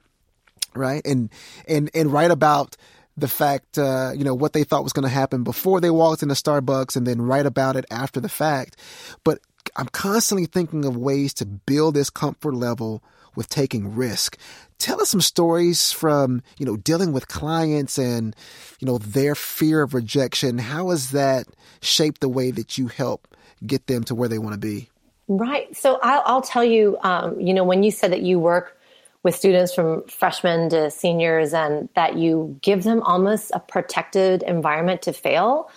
Right. 0.76 1.02
And, 1.06 1.30
and, 1.70 1.90
and 1.96 2.12
write 2.12 2.32
about 2.32 2.76
the 3.16 3.30
fact, 3.30 3.78
uh, 3.78 4.12
you 4.14 4.26
know, 4.26 4.34
what 4.36 4.52
they 4.52 4.66
thought 4.66 4.84
was 4.84 4.92
going 4.92 5.04
to 5.04 5.10
happen 5.10 5.46
before 5.46 5.80
they 5.80 5.90
walked 5.90 6.22
into 6.22 6.36
Starbucks 6.36 6.98
and 6.98 7.08
then 7.08 7.22
write 7.22 7.46
about 7.46 7.78
it 7.78 7.86
after 7.90 8.20
the 8.20 8.28
fact. 8.28 8.76
But 9.24 9.40
I'm 9.78 9.88
constantly 9.88 10.48
thinking 10.48 10.84
of 10.84 10.98
ways 10.98 11.34
to 11.36 11.46
build 11.46 11.96
this 11.96 12.10
comfort 12.10 12.56
level 12.56 13.02
with 13.38 13.48
taking 13.48 13.96
risk. 13.96 14.38
Tell 14.78 15.02
us 15.02 15.10
some 15.10 15.22
stories 15.22 15.92
from, 15.92 16.42
you 16.58 16.66
know, 16.66 16.78
dealing 16.78 17.14
with 17.14 17.28
clients 17.28 17.98
and, 17.98 18.36
you 18.80 18.86
know, 18.86 18.98
their 18.98 19.36
fear 19.36 19.82
of 19.82 19.94
rejection. 19.94 20.58
How 20.58 20.90
has 20.90 21.12
that 21.12 21.48
shaped 21.82 22.22
the 22.22 22.30
way 22.30 22.52
that 22.52 22.78
you 22.78 22.88
help 22.88 23.28
get 23.66 23.88
them 23.88 24.04
to 24.06 24.16
where 24.16 24.30
they 24.30 24.38
want 24.38 24.54
to 24.54 24.60
be? 24.60 24.90
Right. 25.28 25.76
So 25.76 26.00
I'll, 26.04 26.22
I'll 26.26 26.42
tell 26.42 26.64
you, 26.64 26.98
um, 27.02 27.40
you 27.40 27.54
know, 27.54 27.64
when 27.64 27.84
you 27.84 27.92
said 27.92 28.12
that 28.12 28.22
you 28.22 28.38
work 28.38 28.78
with 29.24 29.36
students 29.36 29.74
from 29.74 30.04
freshmen 30.04 30.70
to 30.70 30.92
seniors 30.92 31.52
and 31.52 31.90
that 31.96 32.16
you 32.16 32.60
give 32.62 32.84
them 32.84 33.02
almost 33.02 33.52
a 33.56 33.60
protected 33.60 34.44
environment 34.44 35.02
to 35.04 35.14
fail, 35.14 35.72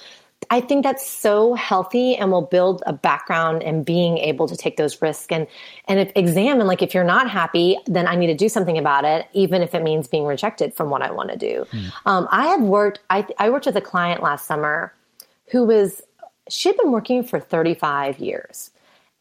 I 0.50 0.60
think 0.60 0.82
that's 0.82 1.06
so 1.06 1.54
healthy 1.54 2.16
and 2.16 2.30
will 2.30 2.42
build 2.42 2.82
a 2.86 2.92
background 2.92 3.62
and 3.62 3.84
being 3.84 4.18
able 4.18 4.48
to 4.48 4.56
take 4.56 4.76
those 4.76 5.02
risks 5.02 5.26
and 5.30 5.46
and 5.86 6.00
if, 6.00 6.12
examine 6.16 6.66
like 6.66 6.80
if 6.80 6.94
you're 6.94 7.04
not 7.04 7.30
happy, 7.30 7.76
then 7.86 8.06
I 8.06 8.14
need 8.16 8.28
to 8.28 8.34
do 8.34 8.48
something 8.48 8.78
about 8.78 9.04
it, 9.04 9.26
even 9.32 9.62
if 9.62 9.74
it 9.74 9.82
means 9.82 10.08
being 10.08 10.24
rejected 10.24 10.74
from 10.74 10.90
what 10.90 11.02
I 11.02 11.10
want 11.10 11.30
to 11.30 11.36
do. 11.36 11.66
Mm. 11.70 11.92
Um, 12.06 12.28
I 12.30 12.46
have 12.46 12.62
worked. 12.62 13.00
I, 13.10 13.26
I 13.38 13.50
worked 13.50 13.66
with 13.66 13.76
a 13.76 13.82
client 13.82 14.22
last 14.22 14.46
summer 14.46 14.94
who 15.50 15.64
was 15.64 16.02
she 16.48 16.68
had 16.68 16.76
been 16.78 16.92
working 16.92 17.22
for 17.22 17.40
35 17.40 18.18
years 18.18 18.70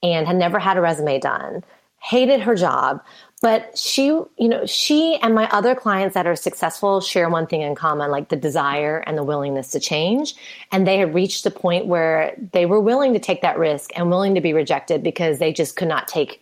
and 0.03 0.27
had 0.27 0.37
never 0.37 0.59
had 0.59 0.77
a 0.77 0.81
resume 0.81 1.19
done, 1.19 1.63
hated 1.99 2.41
her 2.41 2.55
job, 2.55 3.01
but 3.41 3.77
she 3.77 4.05
you 4.05 4.29
know 4.39 4.65
she 4.65 5.17
and 5.21 5.35
my 5.35 5.47
other 5.49 5.75
clients 5.75 6.13
that 6.15 6.25
are 6.25 6.35
successful 6.35 7.01
share 7.01 7.29
one 7.29 7.47
thing 7.47 7.61
in 7.61 7.75
common 7.75 8.09
like 8.09 8.29
the 8.29 8.35
desire 8.35 9.03
and 9.05 9.17
the 9.17 9.23
willingness 9.23 9.71
to 9.71 9.79
change. 9.79 10.35
And 10.71 10.87
they 10.87 10.97
had 10.97 11.13
reached 11.13 11.45
a 11.45 11.51
point 11.51 11.85
where 11.85 12.35
they 12.53 12.65
were 12.65 12.79
willing 12.79 13.13
to 13.13 13.19
take 13.19 13.41
that 13.41 13.59
risk 13.59 13.91
and 13.95 14.09
willing 14.09 14.35
to 14.35 14.41
be 14.41 14.53
rejected 14.53 15.03
because 15.03 15.39
they 15.39 15.53
just 15.53 15.75
could 15.75 15.87
not 15.87 16.07
take 16.07 16.41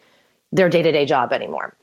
their 0.52 0.70
day-to-day 0.70 1.06
job 1.06 1.34
anymore. 1.34 1.76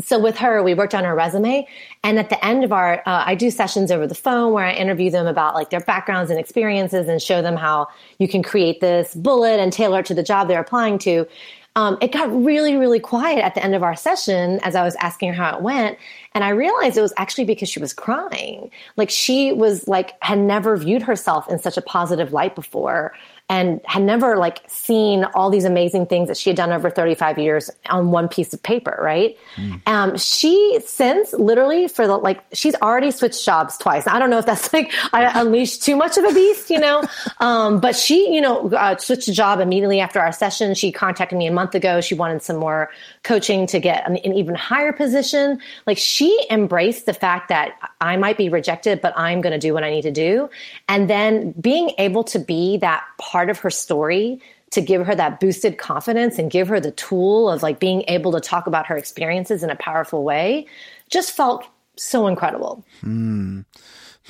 So 0.00 0.18
with 0.18 0.36
her 0.38 0.62
we 0.62 0.74
worked 0.74 0.94
on 0.94 1.04
her 1.04 1.14
resume. 1.14 1.68
And 2.02 2.18
at 2.18 2.30
the 2.30 2.44
end 2.44 2.64
of 2.64 2.72
our 2.72 3.00
uh, 3.06 3.22
i 3.26 3.36
do 3.36 3.50
sessions 3.50 3.92
over 3.92 4.06
the 4.08 4.14
phone 4.14 4.52
where 4.52 4.64
i 4.64 4.72
interview 4.72 5.10
them 5.10 5.26
about 5.26 5.54
like 5.54 5.70
their 5.70 5.80
backgrounds 5.80 6.30
and 6.30 6.40
experiences 6.40 7.06
and 7.06 7.22
show 7.22 7.42
them 7.42 7.56
how 7.56 7.88
you 8.18 8.26
can 8.26 8.42
create 8.42 8.80
this 8.80 9.14
bullet 9.14 9.60
and 9.60 9.72
tailor 9.72 10.00
it 10.00 10.06
to 10.06 10.14
the 10.14 10.22
job 10.22 10.48
they're 10.48 10.60
applying 10.60 10.98
to 10.98 11.26
um, 11.74 11.96
it 12.02 12.12
got 12.12 12.30
really, 12.44 12.76
really 12.76 13.00
quiet 13.00 13.38
at 13.38 13.54
the 13.54 13.64
end 13.64 13.74
of 13.74 13.82
our 13.82 13.96
session 13.96 14.60
as 14.62 14.74
I 14.74 14.82
was 14.82 14.94
asking 14.96 15.28
her 15.28 15.34
how 15.34 15.56
it 15.56 15.62
went. 15.62 15.96
And 16.34 16.44
I 16.44 16.50
realized 16.50 16.98
it 16.98 17.02
was 17.02 17.14
actually 17.16 17.44
because 17.44 17.68
she 17.68 17.80
was 17.80 17.94
crying. 17.94 18.70
Like 18.96 19.08
she 19.08 19.52
was 19.52 19.88
like, 19.88 20.12
had 20.22 20.38
never 20.38 20.76
viewed 20.76 21.02
herself 21.02 21.48
in 21.48 21.58
such 21.58 21.78
a 21.78 21.82
positive 21.82 22.32
light 22.32 22.54
before 22.54 23.14
and 23.52 23.82
had 23.84 24.02
never 24.02 24.38
like 24.38 24.62
seen 24.66 25.24
all 25.34 25.50
these 25.50 25.66
amazing 25.66 26.06
things 26.06 26.28
that 26.28 26.38
she 26.38 26.48
had 26.48 26.56
done 26.56 26.72
over 26.72 26.88
35 26.88 27.38
years 27.38 27.70
on 27.90 28.10
one 28.10 28.26
piece 28.26 28.54
of 28.54 28.62
paper, 28.62 28.98
right? 28.98 29.36
Mm. 29.56 29.86
Um, 29.86 30.16
she 30.16 30.80
since 30.86 31.34
literally 31.34 31.86
for 31.86 32.06
the 32.06 32.16
like 32.16 32.42
she's 32.54 32.74
already 32.76 33.10
switched 33.10 33.44
jobs 33.44 33.76
twice. 33.76 34.06
I 34.06 34.18
don't 34.18 34.30
know 34.30 34.38
if 34.38 34.46
that's 34.46 34.72
like 34.72 34.90
I 35.12 35.38
unleashed 35.38 35.82
too 35.82 35.96
much 35.96 36.16
of 36.16 36.24
a 36.24 36.32
beast, 36.32 36.70
you 36.70 36.80
know. 36.80 37.02
um, 37.40 37.78
but 37.78 37.94
she, 37.94 38.34
you 38.34 38.40
know, 38.40 38.70
uh, 38.70 38.96
switched 38.96 39.28
a 39.28 39.32
job 39.32 39.60
immediately 39.60 40.00
after 40.00 40.18
our 40.18 40.32
session. 40.32 40.74
She 40.74 40.90
contacted 40.90 41.36
me 41.36 41.46
a 41.46 41.52
month 41.52 41.74
ago. 41.74 42.00
She 42.00 42.14
wanted 42.14 42.40
some 42.40 42.56
more 42.56 42.88
coaching 43.22 43.66
to 43.66 43.78
get 43.78 44.08
an, 44.08 44.16
an 44.16 44.32
even 44.32 44.54
higher 44.54 44.94
position. 44.94 45.60
Like 45.86 45.98
she 45.98 46.34
embraced 46.48 47.04
the 47.04 47.12
fact 47.12 47.50
that 47.50 47.74
I 48.00 48.16
might 48.16 48.38
be 48.38 48.48
rejected, 48.48 49.02
but 49.02 49.12
I'm 49.14 49.42
going 49.42 49.52
to 49.52 49.58
do 49.58 49.74
what 49.74 49.84
I 49.84 49.90
need 49.90 50.02
to 50.02 50.10
do, 50.10 50.48
and 50.88 51.10
then 51.10 51.52
being 51.60 51.92
able 51.98 52.24
to 52.24 52.38
be 52.38 52.78
that 52.78 53.04
part 53.18 53.41
part 53.42 53.50
of 53.50 53.58
her 53.58 53.70
story 53.70 54.40
to 54.70 54.80
give 54.80 55.04
her 55.04 55.16
that 55.16 55.40
boosted 55.40 55.76
confidence 55.76 56.38
and 56.38 56.48
give 56.48 56.68
her 56.68 56.78
the 56.78 56.92
tool 56.92 57.50
of 57.50 57.60
like 57.60 57.80
being 57.80 58.04
able 58.06 58.30
to 58.30 58.38
talk 58.38 58.68
about 58.68 58.86
her 58.86 58.96
experiences 58.96 59.64
in 59.64 59.70
a 59.70 59.74
powerful 59.74 60.22
way 60.22 60.64
just 61.10 61.32
felt 61.32 61.66
so 61.96 62.28
incredible. 62.28 62.84
Hmm. 63.00 63.62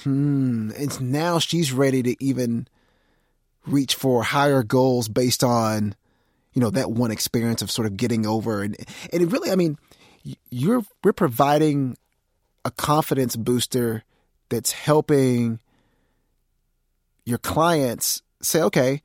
Hmm. 0.02 0.70
And 0.78 1.12
now 1.12 1.38
she's 1.38 1.74
ready 1.74 2.02
to 2.04 2.24
even 2.24 2.66
reach 3.66 3.96
for 3.96 4.22
higher 4.22 4.62
goals 4.62 5.08
based 5.08 5.44
on, 5.44 5.94
you 6.54 6.62
know, 6.62 6.70
that 6.70 6.90
one 6.90 7.10
experience 7.10 7.60
of 7.60 7.70
sort 7.70 7.86
of 7.86 7.98
getting 7.98 8.24
over 8.24 8.62
and 8.62 8.74
and 9.12 9.22
it 9.22 9.26
really, 9.26 9.50
I 9.50 9.56
mean, 9.56 9.76
you're 10.48 10.84
we're 11.04 11.12
providing 11.12 11.98
a 12.64 12.70
confidence 12.70 13.36
booster 13.36 14.04
that's 14.48 14.72
helping 14.72 15.60
your 17.26 17.38
clients 17.38 18.22
say, 18.42 18.62
okay, 18.62 19.02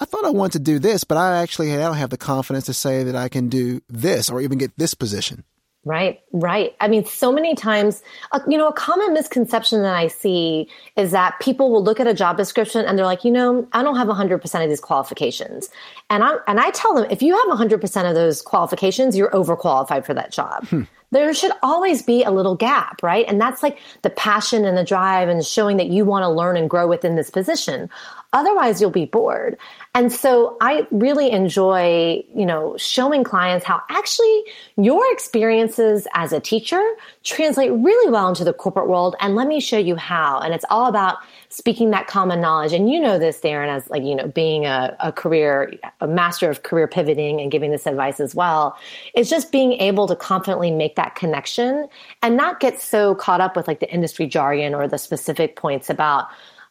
I 0.00 0.04
thought 0.04 0.24
I 0.24 0.30
wanted 0.30 0.52
to 0.52 0.58
do 0.60 0.78
this, 0.78 1.04
but 1.04 1.18
I 1.18 1.42
actually 1.42 1.68
don't 1.68 1.96
have 1.96 2.10
the 2.10 2.16
confidence 2.16 2.66
to 2.66 2.74
say 2.74 3.02
that 3.04 3.16
I 3.16 3.28
can 3.28 3.48
do 3.48 3.82
this 3.88 4.30
or 4.30 4.40
even 4.40 4.58
get 4.58 4.76
this 4.78 4.94
position. 4.94 5.44
Right, 5.82 6.20
right. 6.32 6.76
I 6.78 6.88
mean, 6.88 7.06
so 7.06 7.32
many 7.32 7.54
times, 7.54 8.02
uh, 8.32 8.40
you 8.46 8.58
know, 8.58 8.68
a 8.68 8.72
common 8.72 9.14
misconception 9.14 9.82
that 9.82 9.94
I 9.94 10.08
see 10.08 10.68
is 10.96 11.10
that 11.12 11.40
people 11.40 11.70
will 11.70 11.82
look 11.82 11.98
at 11.98 12.06
a 12.06 12.12
job 12.12 12.36
description 12.36 12.84
and 12.84 12.98
they're 12.98 13.06
like, 13.06 13.24
you 13.24 13.30
know, 13.30 13.66
I 13.72 13.82
don't 13.82 13.96
have 13.96 14.08
100% 14.08 14.62
of 14.62 14.68
these 14.68 14.80
qualifications. 14.80 15.70
And 16.10 16.22
I 16.22 16.36
and 16.46 16.60
I 16.60 16.70
tell 16.72 16.94
them, 16.94 17.06
if 17.10 17.22
you 17.22 17.34
have 17.34 17.58
100% 17.58 18.08
of 18.08 18.14
those 18.14 18.42
qualifications, 18.42 19.16
you're 19.16 19.30
overqualified 19.30 20.04
for 20.04 20.12
that 20.12 20.32
job. 20.32 20.66
Hmm 20.68 20.82
there 21.10 21.32
should 21.34 21.52
always 21.62 22.02
be 22.02 22.22
a 22.22 22.30
little 22.30 22.54
gap, 22.54 23.02
right? 23.02 23.24
And 23.28 23.40
that's 23.40 23.62
like 23.62 23.78
the 24.02 24.10
passion 24.10 24.64
and 24.64 24.76
the 24.76 24.84
drive 24.84 25.28
and 25.28 25.44
showing 25.44 25.76
that 25.78 25.88
you 25.88 26.04
want 26.04 26.22
to 26.22 26.28
learn 26.28 26.56
and 26.56 26.70
grow 26.70 26.86
within 26.86 27.16
this 27.16 27.30
position. 27.30 27.90
Otherwise, 28.32 28.80
you'll 28.80 28.90
be 28.90 29.06
bored. 29.06 29.58
And 29.92 30.12
so 30.12 30.56
I 30.60 30.86
really 30.92 31.32
enjoy, 31.32 32.24
you 32.32 32.46
know, 32.46 32.76
showing 32.76 33.24
clients 33.24 33.66
how 33.66 33.82
actually 33.88 34.44
your 34.76 35.02
experiences 35.12 36.06
as 36.14 36.32
a 36.32 36.38
teacher 36.38 36.80
translate 37.24 37.72
really 37.72 38.10
well 38.10 38.28
into 38.28 38.44
the 38.44 38.52
corporate 38.52 38.86
world. 38.86 39.16
And 39.18 39.34
let 39.34 39.48
me 39.48 39.58
show 39.58 39.78
you 39.78 39.96
how. 39.96 40.38
And 40.38 40.54
it's 40.54 40.64
all 40.70 40.86
about 40.86 41.18
speaking 41.48 41.90
that 41.90 42.06
common 42.06 42.40
knowledge. 42.40 42.72
And 42.72 42.88
you 42.88 43.00
know 43.00 43.18
this, 43.18 43.40
Darren, 43.40 43.68
as 43.68 43.90
like, 43.90 44.04
you 44.04 44.14
know, 44.14 44.28
being 44.28 44.64
a, 44.64 44.96
a 45.00 45.10
career, 45.10 45.74
a 46.00 46.06
master 46.06 46.48
of 46.48 46.62
career 46.62 46.86
pivoting 46.86 47.40
and 47.40 47.50
giving 47.50 47.72
this 47.72 47.84
advice 47.84 48.20
as 48.20 48.32
well, 48.32 48.76
is 49.14 49.28
just 49.28 49.50
being 49.50 49.72
able 49.72 50.06
to 50.06 50.14
confidently 50.14 50.70
make 50.70 50.94
that 50.94 51.16
connection 51.16 51.88
and 52.22 52.36
not 52.36 52.60
get 52.60 52.80
so 52.80 53.16
caught 53.16 53.40
up 53.40 53.56
with 53.56 53.66
like 53.66 53.80
the 53.80 53.92
industry 53.92 54.28
jargon 54.28 54.72
or 54.72 54.86
the 54.86 54.98
specific 54.98 55.56
points 55.56 55.90
about 55.90 56.28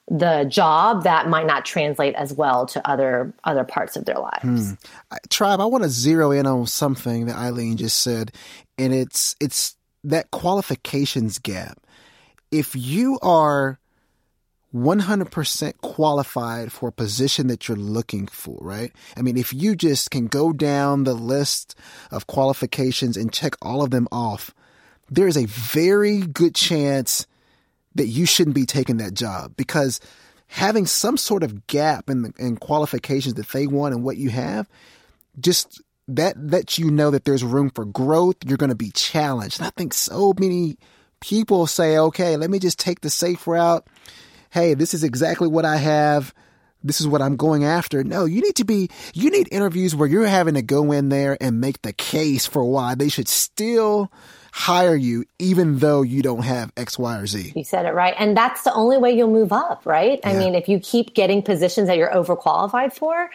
the 0.10 0.46
job 0.50 1.04
that 1.04 1.30
might 1.30 1.46
not 1.46 1.66
translate 1.66 2.16
as 2.16 2.34
well 2.34 2.66
to 2.68 2.90
other 2.90 3.32
other 3.44 3.64
parts 3.64 3.96
of 3.96 4.06
their 4.06 4.18
lives. 4.18 4.72
Hmm. 4.72 5.18
Tribe, 5.30 5.60
I 5.60 5.66
want 5.66 5.84
to 5.84 5.90
zero 5.90 6.32
in 6.32 6.48
on 6.48 6.66
something 6.66 7.28
that 7.28 7.36
Eileen 7.36 7.78
just 7.78 8.00
said, 8.02 8.32
and 8.78 8.94
it's 8.94 9.36
it's 9.40 9.76
that 10.04 10.32
qualifications 10.32 11.38
gap. 11.38 11.80
If 12.52 12.76
you 12.76 13.20
are 13.22 13.80
100% 14.74 15.82
qualified 15.82 16.72
for 16.72 16.90
a 16.90 16.92
position 16.92 17.48
that 17.48 17.68
you're 17.68 17.78
looking 17.78 18.28
for, 18.28 18.58
right? 18.62 18.92
I 19.18 19.22
mean, 19.22 19.38
if 19.38 19.54
you 19.54 19.76
just 19.76 20.12
can 20.12 20.28
go 20.28 20.54
down 20.54 21.04
the 21.04 21.14
list 21.14 21.76
of 22.12 22.28
qualifications 22.28 23.18
and 23.18 23.34
check 23.34 23.56
all 23.62 23.84
of 23.84 23.90
them 23.90 24.08
off, 24.12 24.54
there 25.10 25.28
is 25.28 25.38
a 25.38 25.46
very 25.46 26.20
good 26.20 26.54
chance 26.54 27.26
that 28.00 28.08
you 28.08 28.26
shouldn't 28.26 28.56
be 28.56 28.66
taking 28.66 28.98
that 28.98 29.14
job 29.14 29.54
because 29.58 30.00
having 30.48 30.86
some 30.86 31.18
sort 31.18 31.44
of 31.44 31.68
gap 31.68 32.10
in 32.10 32.22
the 32.22 32.34
in 32.40 32.56
qualifications 32.56 33.36
that 33.36 33.48
they 33.50 33.68
want 33.68 33.94
and 33.94 34.06
what 34.06 34.16
you 34.16 34.30
have 34.30 34.70
just 35.38 35.82
that 36.08 36.36
lets 36.42 36.80
you 36.80 36.90
know 36.90 37.12
that 37.12 37.26
there's 37.26 37.44
room 37.44 37.70
for 37.70 37.84
growth. 37.86 38.38
You're 38.46 38.58
going 38.58 38.72
to 38.72 38.76
be 38.76 38.92
challenged. 38.92 39.60
And 39.60 39.68
i 39.68 39.72
think 39.72 39.94
so 39.94 40.34
many 40.40 40.78
people 41.20 41.68
say 41.68 41.98
okay 41.98 42.38
let 42.38 42.50
me 42.50 42.58
just 42.58 42.80
take 42.80 43.02
the 43.02 43.10
safe 43.10 43.46
route. 43.46 43.86
Hey 44.50 44.76
this 44.76 44.94
is 44.94 45.04
exactly 45.04 45.50
what 45.50 45.66
i 45.66 45.76
have. 45.76 46.34
This 46.82 47.02
is 47.02 47.08
what 47.08 47.22
i'm 47.22 47.36
going 47.36 47.66
after. 47.66 48.02
No 48.06 48.24
you 48.24 48.42
need 48.42 48.56
to 48.56 48.66
be 48.66 48.90
you 49.14 49.30
need 49.30 49.50
interviews 49.52 49.94
where 49.94 50.08
you're 50.08 50.26
having 50.26 50.54
to 50.54 50.62
go 50.62 50.94
in 50.94 51.10
there 51.10 51.38
and 51.42 51.60
make 51.60 51.82
the 51.82 51.92
case 51.92 52.46
for 52.46 52.64
why 52.64 52.96
they 52.96 53.10
should 53.10 53.28
still 53.28 54.10
hire 54.52 54.96
you 54.96 55.26
even 55.40 55.80
though 55.80 56.02
you 56.02 56.22
don't 56.22 56.44
have 56.44 56.72
X, 56.78 56.98
Y, 56.98 57.18
or 57.18 57.28
Z. 57.28 57.54
You 57.56 57.64
said 57.64 57.86
it 57.86 57.94
right. 57.94 58.16
And 58.18 58.36
that's 58.36 58.64
the 58.64 58.74
only 58.74 58.98
way 58.98 59.12
you'll 59.12 59.32
move 59.32 59.52
up, 59.52 59.86
right? 59.86 60.20
Yeah. 60.24 60.30
I 60.30 60.34
mean, 60.38 60.56
if 60.56 60.68
you 60.68 60.80
keep 60.80 61.14
getting 61.14 61.42
positions 61.42 61.88
that 61.88 61.98
you're 61.98 62.12
overqualified 62.12 62.94
for, 62.94 63.30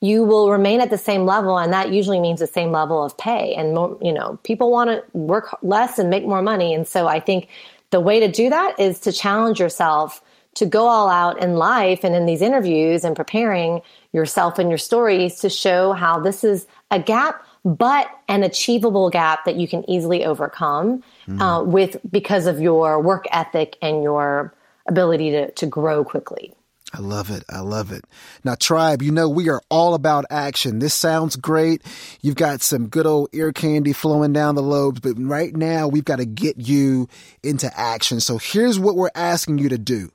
you 0.00 0.24
will 0.24 0.50
remain 0.50 0.80
at 0.80 0.90
the 0.90 0.98
same 0.98 1.24
level 1.24 1.58
and 1.58 1.72
that 1.72 1.90
usually 1.90 2.20
means 2.20 2.40
the 2.40 2.46
same 2.46 2.70
level 2.70 3.02
of 3.02 3.16
pay 3.16 3.54
and 3.54 3.74
more, 3.74 3.98
you 4.02 4.12
know 4.12 4.38
people 4.42 4.70
want 4.70 4.90
to 4.90 5.02
work 5.16 5.56
less 5.62 5.98
and 5.98 6.10
make 6.10 6.24
more 6.24 6.42
money 6.42 6.74
and 6.74 6.86
so 6.86 7.06
i 7.06 7.18
think 7.18 7.48
the 7.90 8.00
way 8.00 8.20
to 8.20 8.28
do 8.28 8.50
that 8.50 8.78
is 8.78 9.00
to 9.00 9.12
challenge 9.12 9.58
yourself 9.58 10.22
to 10.54 10.66
go 10.66 10.86
all 10.86 11.08
out 11.08 11.40
in 11.42 11.54
life 11.54 12.02
and 12.02 12.14
in 12.14 12.26
these 12.26 12.42
interviews 12.42 13.04
and 13.04 13.14
preparing 13.16 13.80
yourself 14.12 14.58
and 14.58 14.70
your 14.70 14.78
stories 14.78 15.40
to 15.40 15.50
show 15.50 15.92
how 15.92 16.18
this 16.18 16.44
is 16.44 16.66
a 16.90 16.98
gap 16.98 17.42
but 17.66 18.08
an 18.28 18.44
achievable 18.44 19.10
gap 19.10 19.44
that 19.44 19.56
you 19.56 19.66
can 19.66 19.88
easily 19.90 20.24
overcome 20.24 21.02
mm. 21.26 21.40
uh, 21.40 21.64
with 21.64 21.96
because 22.08 22.46
of 22.46 22.60
your 22.60 23.02
work 23.02 23.24
ethic 23.32 23.76
and 23.82 24.04
your 24.04 24.54
ability 24.86 25.32
to, 25.32 25.50
to 25.50 25.66
grow 25.66 26.04
quickly. 26.04 26.54
I 26.94 27.00
love 27.00 27.28
it. 27.30 27.42
I 27.50 27.58
love 27.60 27.90
it. 27.90 28.04
Now, 28.44 28.54
tribe, 28.54 29.02
you 29.02 29.10
know, 29.10 29.28
we 29.28 29.48
are 29.48 29.60
all 29.68 29.94
about 29.94 30.26
action. 30.30 30.78
This 30.78 30.94
sounds 30.94 31.34
great. 31.34 31.82
You've 32.22 32.36
got 32.36 32.62
some 32.62 32.86
good 32.86 33.04
old 33.04 33.30
ear 33.32 33.52
candy 33.52 33.92
flowing 33.92 34.32
down 34.32 34.54
the 34.54 34.62
lobes, 34.62 35.00
but 35.00 35.16
right 35.18 35.52
now 35.54 35.88
we've 35.88 36.04
got 36.04 36.20
to 36.20 36.24
get 36.24 36.60
you 36.60 37.08
into 37.42 37.68
action. 37.76 38.20
So 38.20 38.38
here's 38.38 38.78
what 38.78 38.94
we're 38.94 39.10
asking 39.16 39.58
you 39.58 39.68
to 39.70 39.78
do. 39.78 40.12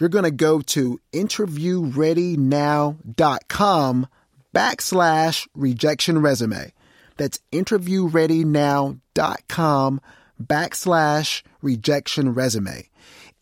You're 0.00 0.08
going 0.08 0.24
to 0.24 0.32
go 0.32 0.62
to 0.62 0.98
interviewreadynow.com 1.12 4.06
backslash 4.52 5.46
rejection 5.54 6.20
resume. 6.20 6.72
That's 7.18 7.38
interviewreadynow.com 7.52 10.00
backslash 10.42 11.42
rejection 11.60 12.32
resume. 12.32 12.88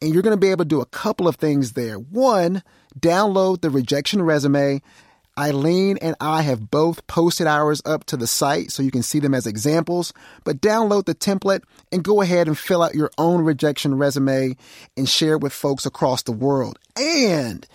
And 0.03 0.12
you're 0.12 0.23
going 0.23 0.37
to 0.37 0.41
be 0.41 0.51
able 0.51 0.65
to 0.65 0.69
do 0.69 0.81
a 0.81 0.87
couple 0.87 1.29
of 1.29 1.37
things 1.37 1.73
there. 1.73 1.97
One, 1.97 2.62
download 2.99 3.61
the 3.61 3.71
rejection 3.71 4.23
resume. 4.23 4.83
Eileen 5.39 5.99
and 5.99 6.17
I 6.19 6.41
have 6.43 6.71
both 6.71 7.07
posted 7.07 7.47
ours 7.47 7.83
up 7.85 8.05
to 8.07 8.17
the 8.17 8.27
site 8.27 8.73
so 8.73 8.83
you 8.83 8.91
can 8.91 9.03
see 9.03 9.21
them 9.21 9.35
as 9.35 9.47
examples, 9.47 10.15
but 10.45 10.62
download 10.62 11.05
the 11.05 11.15
template 11.15 11.62
and 11.93 12.03
go 12.03 12.23
ahead 12.23 12.49
and 12.49 12.57
fill 12.57 12.83
out 12.83 12.95
your 12.95 13.11
own 13.19 13.43
rejection 13.43 13.99
resume 13.99 14.57
and 14.97 15.07
share 15.07 15.35
it 15.35 15.43
with 15.43 15.53
folks 15.53 15.85
across 15.85 16.23
the 16.23 16.33
world. 16.33 16.79
And 16.99 17.67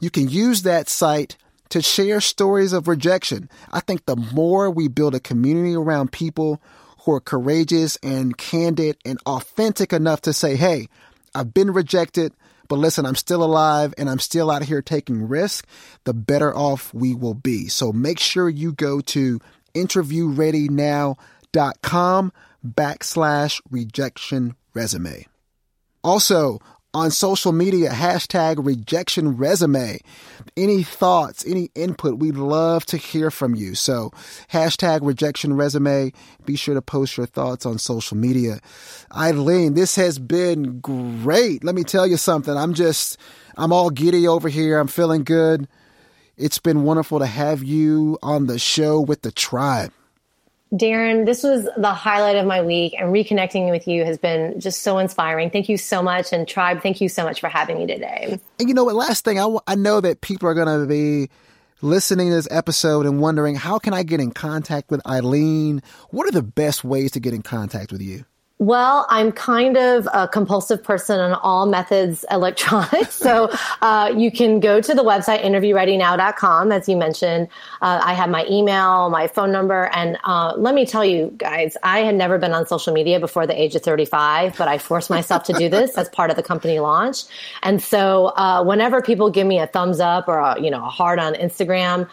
you 0.00 0.08
can 0.08 0.30
use 0.30 0.62
that 0.62 0.88
site 0.88 1.36
to 1.72 1.80
share 1.80 2.20
stories 2.20 2.74
of 2.74 2.86
rejection. 2.86 3.48
I 3.72 3.80
think 3.80 4.04
the 4.04 4.16
more 4.16 4.70
we 4.70 4.88
build 4.88 5.14
a 5.14 5.20
community 5.20 5.74
around 5.74 6.12
people 6.12 6.60
who 6.98 7.12
are 7.12 7.20
courageous 7.20 7.96
and 8.02 8.36
candid 8.36 8.98
and 9.06 9.18
authentic 9.24 9.94
enough 9.94 10.20
to 10.22 10.34
say, 10.34 10.56
hey, 10.56 10.88
I've 11.34 11.54
been 11.54 11.72
rejected, 11.72 12.34
but 12.68 12.76
listen, 12.76 13.06
I'm 13.06 13.14
still 13.14 13.42
alive 13.42 13.94
and 13.96 14.10
I'm 14.10 14.18
still 14.18 14.50
out 14.50 14.64
here 14.64 14.82
taking 14.82 15.26
risk, 15.26 15.66
the 16.04 16.12
better 16.12 16.54
off 16.54 16.92
we 16.92 17.14
will 17.14 17.32
be. 17.32 17.68
So 17.68 17.90
make 17.90 18.18
sure 18.18 18.50
you 18.50 18.74
go 18.74 19.00
to 19.00 19.40
interviewreadynow.com 19.74 22.32
backslash 22.66 23.60
rejection 23.70 24.56
resume. 24.74 25.26
Also, 26.04 26.58
on 26.94 27.10
social 27.10 27.52
media, 27.52 27.90
hashtag 27.90 28.64
rejection 28.64 29.36
resume. 29.36 29.98
Any 30.56 30.82
thoughts, 30.82 31.44
any 31.46 31.70
input, 31.74 32.18
we'd 32.18 32.36
love 32.36 32.84
to 32.86 32.96
hear 32.96 33.30
from 33.30 33.54
you. 33.54 33.74
So 33.74 34.10
hashtag 34.50 35.00
rejection 35.02 35.54
resume. 35.54 36.12
Be 36.44 36.56
sure 36.56 36.74
to 36.74 36.82
post 36.82 37.16
your 37.16 37.26
thoughts 37.26 37.64
on 37.64 37.78
social 37.78 38.16
media. 38.16 38.60
Eileen, 39.16 39.74
this 39.74 39.96
has 39.96 40.18
been 40.18 40.80
great. 40.80 41.64
Let 41.64 41.74
me 41.74 41.84
tell 41.84 42.06
you 42.06 42.16
something. 42.16 42.56
I'm 42.56 42.74
just, 42.74 43.16
I'm 43.56 43.72
all 43.72 43.90
giddy 43.90 44.28
over 44.28 44.48
here. 44.48 44.78
I'm 44.78 44.88
feeling 44.88 45.24
good. 45.24 45.68
It's 46.36 46.58
been 46.58 46.82
wonderful 46.82 47.18
to 47.20 47.26
have 47.26 47.62
you 47.62 48.18
on 48.22 48.46
the 48.46 48.58
show 48.58 49.00
with 49.00 49.22
the 49.22 49.32
tribe. 49.32 49.92
Darren, 50.72 51.26
this 51.26 51.42
was 51.42 51.68
the 51.76 51.92
highlight 51.92 52.36
of 52.36 52.46
my 52.46 52.62
week, 52.62 52.94
and 52.98 53.12
reconnecting 53.12 53.70
with 53.70 53.86
you 53.86 54.04
has 54.04 54.16
been 54.16 54.58
just 54.58 54.82
so 54.82 54.98
inspiring. 54.98 55.50
Thank 55.50 55.68
you 55.68 55.76
so 55.76 56.02
much. 56.02 56.32
And, 56.32 56.48
Tribe, 56.48 56.82
thank 56.82 57.00
you 57.00 57.10
so 57.10 57.24
much 57.24 57.40
for 57.40 57.48
having 57.48 57.78
me 57.78 57.86
today. 57.86 58.40
And 58.58 58.68
you 58.68 58.74
know 58.74 58.84
what? 58.84 58.94
Last 58.94 59.24
thing, 59.24 59.38
I, 59.38 59.54
I 59.66 59.74
know 59.74 60.00
that 60.00 60.22
people 60.22 60.48
are 60.48 60.54
going 60.54 60.80
to 60.80 60.86
be 60.86 61.28
listening 61.82 62.30
to 62.30 62.36
this 62.36 62.48
episode 62.50 63.04
and 63.04 63.20
wondering 63.20 63.54
how 63.54 63.78
can 63.78 63.92
I 63.92 64.02
get 64.02 64.20
in 64.20 64.30
contact 64.30 64.90
with 64.90 65.06
Eileen? 65.06 65.82
What 66.10 66.26
are 66.26 66.30
the 66.30 66.42
best 66.42 66.84
ways 66.84 67.10
to 67.12 67.20
get 67.20 67.34
in 67.34 67.42
contact 67.42 67.92
with 67.92 68.00
you? 68.00 68.24
Well, 68.62 69.06
I'm 69.08 69.32
kind 69.32 69.76
of 69.76 70.08
a 70.14 70.28
compulsive 70.28 70.84
person 70.84 71.18
on 71.18 71.32
all 71.32 71.66
methods 71.66 72.24
electronic. 72.30 73.10
So 73.10 73.50
uh, 73.80 74.14
you 74.16 74.30
can 74.30 74.60
go 74.60 74.80
to 74.80 74.94
the 74.94 75.02
website 75.02 75.42
interviewreadynow.com, 75.42 76.70
as 76.70 76.88
you 76.88 76.96
mentioned. 76.96 77.48
Uh, 77.80 78.00
I 78.04 78.14
have 78.14 78.30
my 78.30 78.46
email, 78.48 79.10
my 79.10 79.26
phone 79.26 79.50
number. 79.50 79.90
And 79.92 80.16
uh, 80.22 80.54
let 80.56 80.76
me 80.76 80.86
tell 80.86 81.04
you 81.04 81.34
guys, 81.38 81.76
I 81.82 82.04
had 82.04 82.14
never 82.14 82.38
been 82.38 82.52
on 82.52 82.64
social 82.68 82.92
media 82.92 83.18
before 83.18 83.48
the 83.48 83.60
age 83.60 83.74
of 83.74 83.82
35, 83.82 84.56
but 84.56 84.68
I 84.68 84.78
forced 84.78 85.10
myself 85.10 85.42
to 85.44 85.54
do 85.54 85.68
this 85.68 85.98
as 85.98 86.08
part 86.10 86.30
of 86.30 86.36
the 86.36 86.44
company 86.44 86.78
launch. 86.78 87.24
And 87.64 87.82
so 87.82 88.26
uh, 88.36 88.62
whenever 88.62 89.02
people 89.02 89.28
give 89.28 89.48
me 89.48 89.58
a 89.58 89.66
thumbs 89.66 89.98
up 89.98 90.28
or 90.28 90.38
a, 90.38 90.62
you 90.62 90.70
know, 90.70 90.84
a 90.84 90.88
heart 90.88 91.18
on 91.18 91.34
Instagram, 91.34 92.08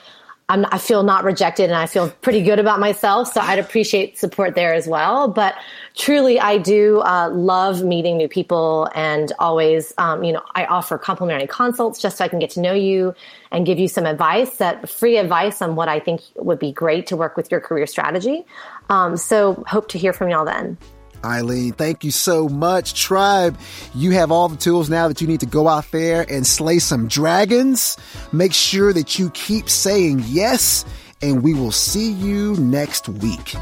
I'm, 0.50 0.66
i 0.72 0.80
feel 0.80 1.04
not 1.04 1.24
rejected 1.24 1.66
and 1.66 1.76
I 1.76 1.86
feel 1.86 2.10
pretty 2.10 2.42
good 2.42 2.60
about 2.60 2.80
myself. 2.80 3.32
So 3.32 3.40
I'd 3.40 3.60
appreciate 3.60 4.18
support 4.18 4.56
there 4.56 4.74
as 4.74 4.88
well. 4.88 5.28
But 5.28 5.56
truly, 5.96 6.40
I 6.40 6.58
do 6.58 7.02
uh, 7.02 7.30
love 7.32 7.84
meeting 7.84 8.18
new 8.18 8.28
people 8.28 8.90
and 8.96 9.32
always, 9.40 9.94
um, 9.98 10.24
you 10.24 10.34
know, 10.34 10.42
I 10.56 10.66
offer 10.66 10.98
complimentary 10.98 11.48
consults 11.48 12.02
just 12.02 12.18
so 12.18 12.26
I 12.26 12.28
can 12.28 12.40
get 12.40 12.50
to 12.52 12.60
know 12.60 12.74
you 12.74 13.14
and 13.52 13.66
give 13.66 13.80
you 13.80 13.88
some 13.88 14.06
advice 14.06 14.58
that 14.58 14.90
free 14.90 15.18
advice 15.18 15.62
on 15.62 15.76
what 15.76 15.88
I 15.88 16.00
think 16.00 16.22
would 16.36 16.60
be 16.60 16.72
great 16.72 17.08
to 17.08 17.16
work 17.16 17.38
with 17.38 17.52
your 17.52 17.62
career 17.62 17.86
strategy. 17.86 18.46
Um, 18.90 19.18
so 19.18 19.64
hope 19.68 19.88
to 19.90 20.00
hear 20.00 20.14
from 20.14 20.30
y'all 20.30 20.46
then. 20.46 20.78
Eileen, 21.24 21.74
thank 21.74 22.04
you 22.04 22.12
so 22.12 22.48
much. 22.48 22.94
Tribe, 22.94 23.58
you 23.94 24.12
have 24.12 24.32
all 24.32 24.50
the 24.50 24.58
tools 24.58 24.90
now 24.90 25.08
that 25.08 25.22
you 25.22 25.28
need 25.28 25.40
to 25.42 25.46
go 25.46 25.68
out 25.68 25.90
there 25.92 26.26
and 26.30 26.46
slay 26.46 26.80
some 26.80 27.08
dragons. 27.08 27.98
Make 28.32 28.54
sure 28.54 28.94
that 28.94 29.20
you 29.20 29.30
keep 29.32 29.70
saying 29.70 30.24
yes, 30.28 30.86
and 31.22 31.44
we 31.44 31.54
will 31.54 31.72
see 31.72 32.12
you 32.12 32.56
next 32.56 33.10
week. 33.10 33.56